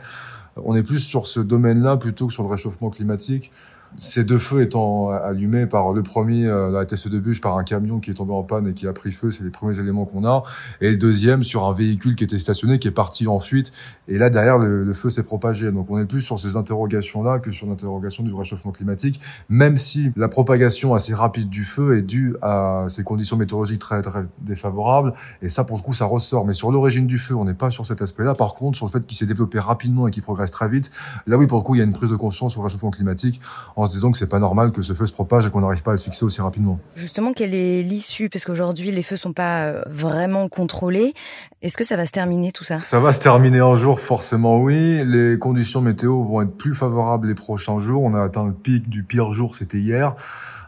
On 0.58 0.76
est 0.76 0.84
plus 0.84 1.00
sur 1.00 1.28
ce 1.28 1.40
domaine-là 1.40 1.98
plutôt 1.98 2.28
que 2.28 2.34
sur 2.34 2.44
le 2.44 2.50
réchauffement 2.50 2.90
climatique. 2.90 3.52
Ces 3.98 4.24
deux 4.24 4.38
feux 4.38 4.62
étant 4.62 5.10
allumés 5.10 5.66
par 5.66 5.94
le 5.94 6.02
premier, 6.02 6.48
euh, 6.48 6.72
la 6.72 6.86
TSE 6.86 7.10
de 7.10 7.20
bûche, 7.20 7.42
par 7.42 7.58
un 7.58 7.64
camion 7.64 8.00
qui 8.00 8.12
est 8.12 8.14
tombé 8.14 8.34
en 8.34 8.44
panne 8.44 8.68
et 8.68 8.74
qui 8.74 8.88
a 8.88 8.94
pris 8.94 9.12
feu, 9.12 9.32
c'est 9.32 9.44
les 9.44 9.50
premiers 9.50 9.80
éléments 9.80 10.06
qu'on 10.06 10.26
a. 10.26 10.44
Et 10.80 10.90
le 10.90 10.98
deuxième 10.98 11.44
sur 11.44 11.66
un 11.66 11.74
véhicule 11.74 12.16
qui 12.16 12.24
était 12.24 12.40
stationné, 12.40 12.80
qui 12.80 12.88
est 12.88 12.92
parti 12.92 13.28
en 13.28 13.40
fuite. 13.40 13.72
Et 14.08 14.18
là, 14.18 14.30
derrière, 14.30 14.58
le, 14.58 14.94
feu 14.94 15.10
s'est 15.10 15.24
propagé. 15.24 15.72
Donc 15.72 15.90
on 15.90 16.00
est 16.00 16.06
plus 16.06 16.22
sur 16.22 16.40
ces 16.40 16.56
interrogations-là 16.56 17.40
que 17.40 17.52
sur 17.52 17.68
l'interrogation 17.68 18.24
du 18.24 18.34
réchauffement 18.34 18.72
climatique, 18.72 19.20
même 19.50 19.78
si 19.78 20.12
la 20.16 20.28
propagation 20.28 20.94
assez 20.94 21.14
rapide 21.14 21.50
du 21.50 21.64
feu 21.64 21.98
est 21.98 22.02
due 22.02 22.36
à 22.42 22.86
ces 22.88 23.04
conditions 23.04 23.38
météorologiques 23.38 23.80
très, 23.80 24.02
très 24.02 24.24
défavorables. 24.40 25.14
Et 25.42 25.50
ça, 25.50 25.64
pour 25.64 25.78
le 25.78 25.82
coup, 25.82 25.94
ça 25.94 26.06
ressort. 26.06 26.46
Mais 26.46 26.54
sur 26.54 26.72
l'origine 26.72 27.08
du 27.08 27.20
feu, 27.20 27.36
on 27.36 27.46
n'est 27.46 27.54
pas 27.54 27.70
sur 27.70 27.86
cet 27.86 28.02
aspect-là. 28.02 28.36
Par 28.36 28.54
contre, 28.54 28.78
sur 28.78 28.86
le 28.86 28.92
fait 28.92 29.06
qu'il 29.06 29.18
s'est 29.18 29.26
développé 29.26 29.60
rapidement 29.60 30.08
et 30.08 30.12
qu'il 30.12 30.24
progresse 30.24 30.52
très 30.52 30.70
vite, 30.70 30.92
là 31.28 31.38
oui, 31.38 31.48
pour 31.48 31.58
le 31.58 31.64
coup, 31.64 31.76
il 31.76 31.80
y 31.80 31.82
a 31.82 31.86
une 31.86 31.94
prise 31.94 32.10
de 32.10 32.16
conscience 32.16 32.56
le 32.56 32.64
réchauffement 32.64 32.92
climatique 32.92 33.42
se 33.86 33.92
disant 33.92 34.12
que 34.12 34.18
c'est 34.18 34.28
pas 34.28 34.40
normal 34.40 34.72
que 34.72 34.82
ce 34.82 34.94
feu 34.94 35.06
se 35.06 35.12
propage 35.12 35.46
et 35.46 35.50
qu'on 35.50 35.62
n'arrive 35.62 35.84
pas 35.84 35.92
à 35.92 35.94
le 35.96 36.00
fixer 36.00 36.26
aussi 36.26 36.42
rapidement. 36.42 36.80
Justement, 36.96 37.34
quelle 37.34 37.54
est 37.54 37.82
l'issue? 37.82 38.30
Parce 38.30 38.46
qu'aujourd'hui, 38.46 38.92
les 38.92 39.04
feux 39.04 39.18
sont 39.18 39.34
pas 39.34 39.64
euh, 39.64 39.82
vraiment 39.88 40.50
contrôlés. 40.50 41.14
Est-ce 41.62 41.78
que 41.78 41.84
ça 41.84 41.96
va 41.96 42.06
se 42.06 42.12
terminer 42.12 42.52
tout 42.52 42.64
ça? 42.64 42.80
Ça 42.80 43.00
va 43.00 43.12
se 43.12 43.20
terminer 43.20 43.60
un 43.60 43.76
jour, 43.76 44.00
forcément 44.00 44.60
oui. 44.60 45.04
Les 45.06 45.38
conditions 45.38 45.82
météo 45.82 46.24
vont 46.24 46.42
être 46.42 46.56
plus 46.56 46.74
favorables 46.74 47.28
les 47.28 47.36
prochains 47.36 47.80
jours. 47.80 48.04
On 48.04 48.14
a 48.14 48.22
atteint 48.22 48.48
le 48.48 48.54
pic 48.54 48.90
du 48.90 49.04
pire 49.04 49.32
jour, 49.34 49.56
c'était 49.56 49.78
hier 49.78 50.16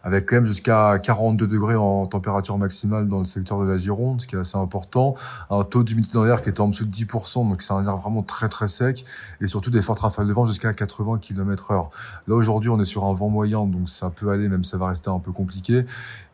avec 0.03 0.27
quand 0.27 0.36
même 0.36 0.45
jusqu'à 0.45 1.00
42 1.00 1.48
degrés 1.48 1.75
en 1.75 2.05
température 2.05 2.57
maximale 2.57 3.07
dans 3.07 3.19
le 3.19 3.25
secteur 3.25 3.62
de 3.62 3.67
la 3.67 3.77
Gironde, 3.77 4.22
ce 4.22 4.27
qui 4.27 4.36
est 4.36 4.39
assez 4.39 4.57
important. 4.57 5.15
Un 5.50 5.63
taux 5.63 5.83
d'humidité 5.83 6.15
dans 6.15 6.25
l'air 6.25 6.41
qui 6.41 6.50
est 6.50 6.60
en 6.60 6.67
dessous 6.67 6.86
de 6.86 6.91
10%, 6.91 7.50
donc 7.50 7.62
c'est 7.62 7.74
un 7.74 7.86
air 7.86 7.95
vraiment 7.95 8.22
très 8.22 8.50
très 8.50 8.67
sec, 8.67 9.05
et 9.39 9.48
surtout 9.48 9.72
des 9.72 9.81
fortes 9.81 10.00
rafales 10.00 10.27
de 10.27 10.33
vent 10.33 10.45
jusqu'à 10.45 10.74
80 10.74 11.19
km 11.19 11.72
heure. 11.72 11.89
Là 12.27 12.36
aujourd'hui, 12.36 12.69
on 12.69 12.79
est 12.81 12.86
sur 12.86 13.05
un 13.05 13.13
vent 13.13 13.29
moyen, 13.29 13.65
donc 13.65 13.88
ça 13.88 14.10
peut 14.10 14.29
aller, 14.29 14.50
même 14.50 14.65
ça 14.65 14.77
va 14.77 14.88
rester 14.88 15.10
un 15.10 15.19
peu 15.19 15.31
compliqué, 15.31 15.86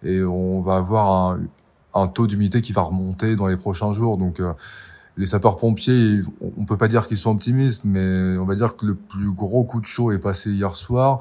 et 0.04 0.24
on 0.24 0.62
va 0.62 0.78
avoir 0.78 1.32
un, 1.32 1.40
un 1.94 2.08
taux 2.08 2.26
d'humidité 2.26 2.62
qui 2.62 2.74
va 2.74 2.82
remonter 2.82 3.36
dans 3.36 3.48
les 3.48 3.58
prochains 3.58 3.94
jours, 3.94 4.18
donc 4.18 4.40
euh, 4.40 4.54
les 5.18 5.28
sapeurs-pompiers, 5.28 6.22
on 6.58 6.66
peut 6.66 6.78
pas 6.78 6.88
dire 6.88 7.08
qu'ils 7.08 7.18
sont 7.18 7.32
optimistes, 7.32 7.84
mais 7.84 8.38
on 8.38 8.46
va 8.46 8.56
dire 8.56 8.78
que 8.78 8.86
le 8.86 8.96
plus 8.96 9.32
gros 9.32 9.64
coup 9.64 9.82
de 9.82 9.86
chaud 9.86 10.12
est 10.12 10.20
passé 10.20 10.50
hier 10.50 10.76
soir 10.76 11.20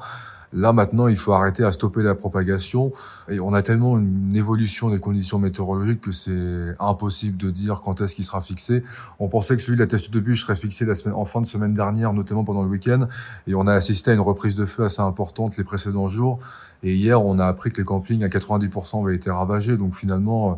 Là 0.51 0.73
maintenant, 0.73 1.07
il 1.07 1.17
faut 1.17 1.33
arrêter 1.33 1.63
à 1.63 1.71
stopper 1.71 2.01
la 2.01 2.15
propagation. 2.15 2.91
Et 3.29 3.39
on 3.39 3.53
a 3.53 3.61
tellement 3.61 3.97
une 3.97 4.35
évolution 4.35 4.89
des 4.89 4.99
conditions 4.99 5.37
météorologiques 5.37 6.01
que 6.01 6.11
c'est 6.11 6.75
impossible 6.79 7.37
de 7.37 7.51
dire 7.51 7.81
quand 7.81 8.01
est-ce 8.01 8.15
qu'il 8.15 8.25
sera 8.25 8.41
fixé. 8.41 8.83
On 9.19 9.27
pensait 9.27 9.55
que 9.55 9.61
celui 9.61 9.77
de 9.77 9.83
la 9.83 9.87
teste 9.87 10.11
de 10.11 10.19
bûche 10.19 10.41
serait 10.41 10.55
fixé 10.55 10.85
la 10.85 10.95
semaine, 10.95 11.15
en 11.15 11.25
fin 11.25 11.41
de 11.41 11.45
semaine 11.45 11.73
dernière, 11.73 12.13
notamment 12.13 12.43
pendant 12.43 12.63
le 12.63 12.69
week-end. 12.69 13.07
Et 13.47 13.53
on 13.53 13.67
a 13.67 13.73
assisté 13.73 14.11
à 14.11 14.13
une 14.15 14.19
reprise 14.21 14.55
de 14.55 14.65
feu 14.65 14.85
assez 14.85 15.01
importante 15.01 15.57
les 15.57 15.63
précédents 15.63 16.07
jours. 16.07 16.39
Et 16.81 16.95
hier, 16.95 17.23
on 17.23 17.39
a 17.39 17.45
appris 17.45 17.71
que 17.71 17.77
les 17.77 17.85
campings 17.85 18.23
à 18.23 18.27
90% 18.27 19.03
avaient 19.03 19.15
été 19.15 19.29
ravagés. 19.29 19.77
Donc 19.77 19.95
finalement, 19.95 20.57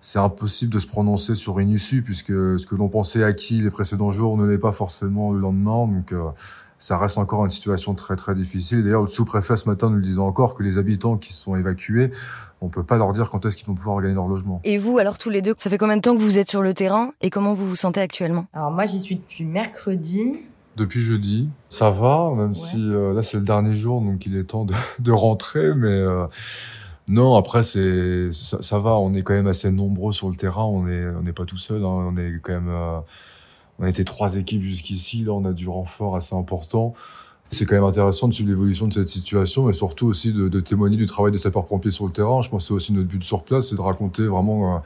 c'est 0.00 0.18
impossible 0.18 0.72
de 0.72 0.78
se 0.78 0.86
prononcer 0.86 1.34
sur 1.34 1.58
une 1.58 1.70
issue 1.70 2.02
puisque 2.02 2.28
ce 2.28 2.66
que 2.66 2.76
l'on 2.76 2.88
pensait 2.88 3.24
acquis 3.24 3.60
les 3.60 3.70
précédents 3.70 4.12
jours 4.12 4.36
ne 4.36 4.46
l'est 4.46 4.58
pas 4.58 4.72
forcément 4.72 5.32
le 5.32 5.40
lendemain. 5.40 5.86
Donc 5.86 6.12
euh, 6.12 6.30
ça 6.78 6.96
reste 6.96 7.18
encore 7.18 7.44
une 7.44 7.50
situation 7.50 7.94
très 7.94 8.16
très 8.16 8.34
difficile. 8.34 8.84
D'ailleurs, 8.84 9.02
le 9.02 9.08
sous-préfet 9.08 9.56
ce 9.56 9.68
matin 9.68 9.90
nous 9.90 9.96
le 9.96 10.02
disait 10.02 10.20
encore 10.20 10.54
que 10.54 10.62
les 10.62 10.78
habitants 10.78 11.16
qui 11.16 11.32
sont 11.32 11.56
évacués, 11.56 12.12
on 12.60 12.68
peut 12.68 12.84
pas 12.84 12.96
leur 12.96 13.12
dire 13.12 13.30
quand 13.30 13.44
est-ce 13.44 13.56
qu'ils 13.56 13.66
vont 13.66 13.74
pouvoir 13.74 13.96
regagner 13.96 14.14
leur 14.14 14.28
logement. 14.28 14.60
Et 14.64 14.78
vous, 14.78 14.98
alors 14.98 15.18
tous 15.18 15.30
les 15.30 15.42
deux, 15.42 15.54
ça 15.58 15.70
fait 15.70 15.78
combien 15.78 15.96
de 15.96 16.02
temps 16.02 16.16
que 16.16 16.22
vous 16.22 16.38
êtes 16.38 16.48
sur 16.48 16.62
le 16.62 16.74
terrain 16.74 17.12
et 17.20 17.30
comment 17.30 17.54
vous 17.54 17.66
vous 17.66 17.76
sentez 17.76 18.00
actuellement? 18.00 18.46
Alors 18.52 18.70
moi, 18.70 18.86
j'y 18.86 19.00
suis 19.00 19.16
depuis 19.16 19.44
mercredi. 19.44 20.44
Depuis 20.76 21.02
jeudi, 21.02 21.48
ça 21.68 21.90
va, 21.90 22.32
même 22.36 22.54
si 22.54 22.76
euh, 22.78 23.12
là 23.12 23.24
c'est 23.24 23.38
le 23.38 23.44
dernier 23.44 23.74
jour, 23.74 24.00
donc 24.00 24.24
il 24.26 24.36
est 24.36 24.44
temps 24.44 24.64
de, 24.64 24.74
de 25.00 25.10
rentrer, 25.10 25.74
mais 25.74 25.88
euh, 25.88 26.26
non, 27.08 27.34
après 27.34 27.64
c'est 27.64 28.30
ça, 28.30 28.62
ça, 28.62 28.78
va, 28.78 28.92
on 28.92 29.12
est 29.14 29.22
quand 29.22 29.34
même 29.34 29.48
assez 29.48 29.72
nombreux 29.72 30.12
sur 30.12 30.28
le 30.28 30.36
terrain, 30.36 30.62
on 30.62 30.86
est 30.86 31.04
on 31.08 31.22
n'est 31.22 31.32
pas 31.32 31.46
tout 31.46 31.58
seul, 31.58 31.82
hein, 31.84 32.12
on 32.12 32.16
est 32.16 32.38
quand 32.40 32.52
même 32.52 32.68
euh, 32.68 33.00
on 33.78 33.86
été 33.86 34.04
trois 34.04 34.36
équipes 34.36 34.62
jusqu'ici, 34.62 35.24
là 35.24 35.32
on 35.32 35.44
a 35.44 35.52
du 35.52 35.68
renfort 35.68 36.16
assez 36.16 36.34
important. 36.34 36.94
C'est 37.50 37.64
quand 37.64 37.76
même 37.76 37.84
intéressant 37.84 38.28
de 38.28 38.34
suivre 38.34 38.50
l'évolution 38.50 38.88
de 38.88 38.92
cette 38.92 39.08
situation, 39.08 39.64
mais 39.64 39.72
surtout 39.72 40.06
aussi 40.06 40.34
de, 40.34 40.60
témoigner 40.60 40.96
du 40.96 41.06
travail 41.06 41.32
des 41.32 41.38
sapeurs-pompiers 41.38 41.90
sur 41.90 42.04
le 42.04 42.12
terrain. 42.12 42.42
Je 42.42 42.50
pense 42.50 42.64
que 42.64 42.68
c'est 42.68 42.74
aussi 42.74 42.92
notre 42.92 43.08
but 43.08 43.24
sur 43.24 43.42
place, 43.42 43.68
c'est 43.68 43.76
de 43.76 43.80
raconter 43.80 44.26
vraiment 44.26 44.82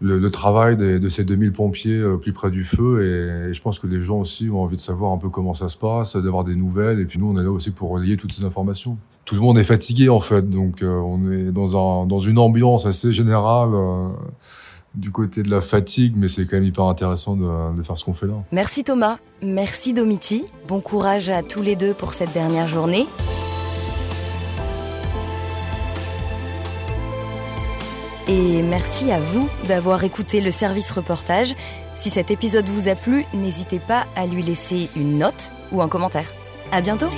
le, 0.00 0.18
le, 0.18 0.30
travail 0.30 0.76
de 0.76 1.08
ces 1.08 1.24
2000 1.24 1.52
pompiers 1.52 1.98
euh, 1.98 2.16
plus 2.16 2.32
près 2.32 2.50
du 2.50 2.64
feu 2.64 3.48
et, 3.48 3.54
je 3.54 3.62
pense 3.62 3.78
que 3.78 3.86
les 3.86 4.02
gens 4.02 4.18
aussi 4.18 4.50
ont 4.50 4.62
envie 4.62 4.76
de 4.76 4.80
savoir 4.80 5.12
un 5.12 5.18
peu 5.18 5.30
comment 5.30 5.54
ça 5.54 5.68
se 5.68 5.76
passe, 5.76 6.16
d'avoir 6.16 6.44
des 6.44 6.54
nouvelles 6.54 7.00
et 7.00 7.06
puis 7.06 7.18
nous 7.18 7.30
on 7.30 7.38
est 7.38 7.42
là 7.42 7.50
aussi 7.50 7.70
pour 7.70 7.90
relayer 7.90 8.16
toutes 8.16 8.32
ces 8.32 8.44
informations. 8.44 8.98
Tout 9.24 9.34
le 9.34 9.40
monde 9.40 9.58
est 9.58 9.64
fatigué 9.64 10.08
en 10.08 10.20
fait, 10.20 10.48
donc 10.48 10.82
euh, 10.82 11.00
on 11.00 11.30
est 11.30 11.50
dans, 11.50 12.02
un, 12.02 12.06
dans 12.06 12.20
une 12.20 12.38
ambiance 12.38 12.86
assez 12.86 13.12
générale 13.12 13.70
euh, 13.74 14.08
du 14.96 15.10
côté 15.10 15.42
de 15.42 15.50
la 15.50 15.60
fatigue, 15.60 16.14
mais 16.16 16.26
c'est 16.26 16.46
quand 16.46 16.56
même 16.56 16.64
hyper 16.64 16.84
intéressant 16.84 17.36
de, 17.36 17.82
faire 17.82 17.96
ce 17.96 18.04
qu'on 18.04 18.14
fait 18.14 18.26
là. 18.26 18.34
Merci 18.50 18.82
Thomas, 18.82 19.18
merci 19.42 19.92
Domiti, 19.92 20.44
bon 20.66 20.80
courage 20.80 21.30
à 21.30 21.42
tous 21.42 21.62
les 21.62 21.76
deux 21.76 21.94
pour 21.94 22.14
cette 22.14 22.32
dernière 22.32 22.66
journée. 22.66 23.06
Et 28.28 28.62
merci 28.62 29.12
à 29.12 29.20
vous 29.20 29.48
d'avoir 29.68 30.02
écouté 30.02 30.40
le 30.40 30.50
service 30.50 30.90
reportage. 30.90 31.54
Si 31.96 32.10
cet 32.10 32.30
épisode 32.30 32.66
vous 32.66 32.88
a 32.88 32.94
plu, 32.94 33.24
n'hésitez 33.34 33.78
pas 33.78 34.06
à 34.16 34.26
lui 34.26 34.42
laisser 34.42 34.90
une 34.96 35.18
note 35.18 35.52
ou 35.70 35.80
un 35.80 35.88
commentaire. 35.88 36.32
À 36.72 36.80
bientôt! 36.80 37.08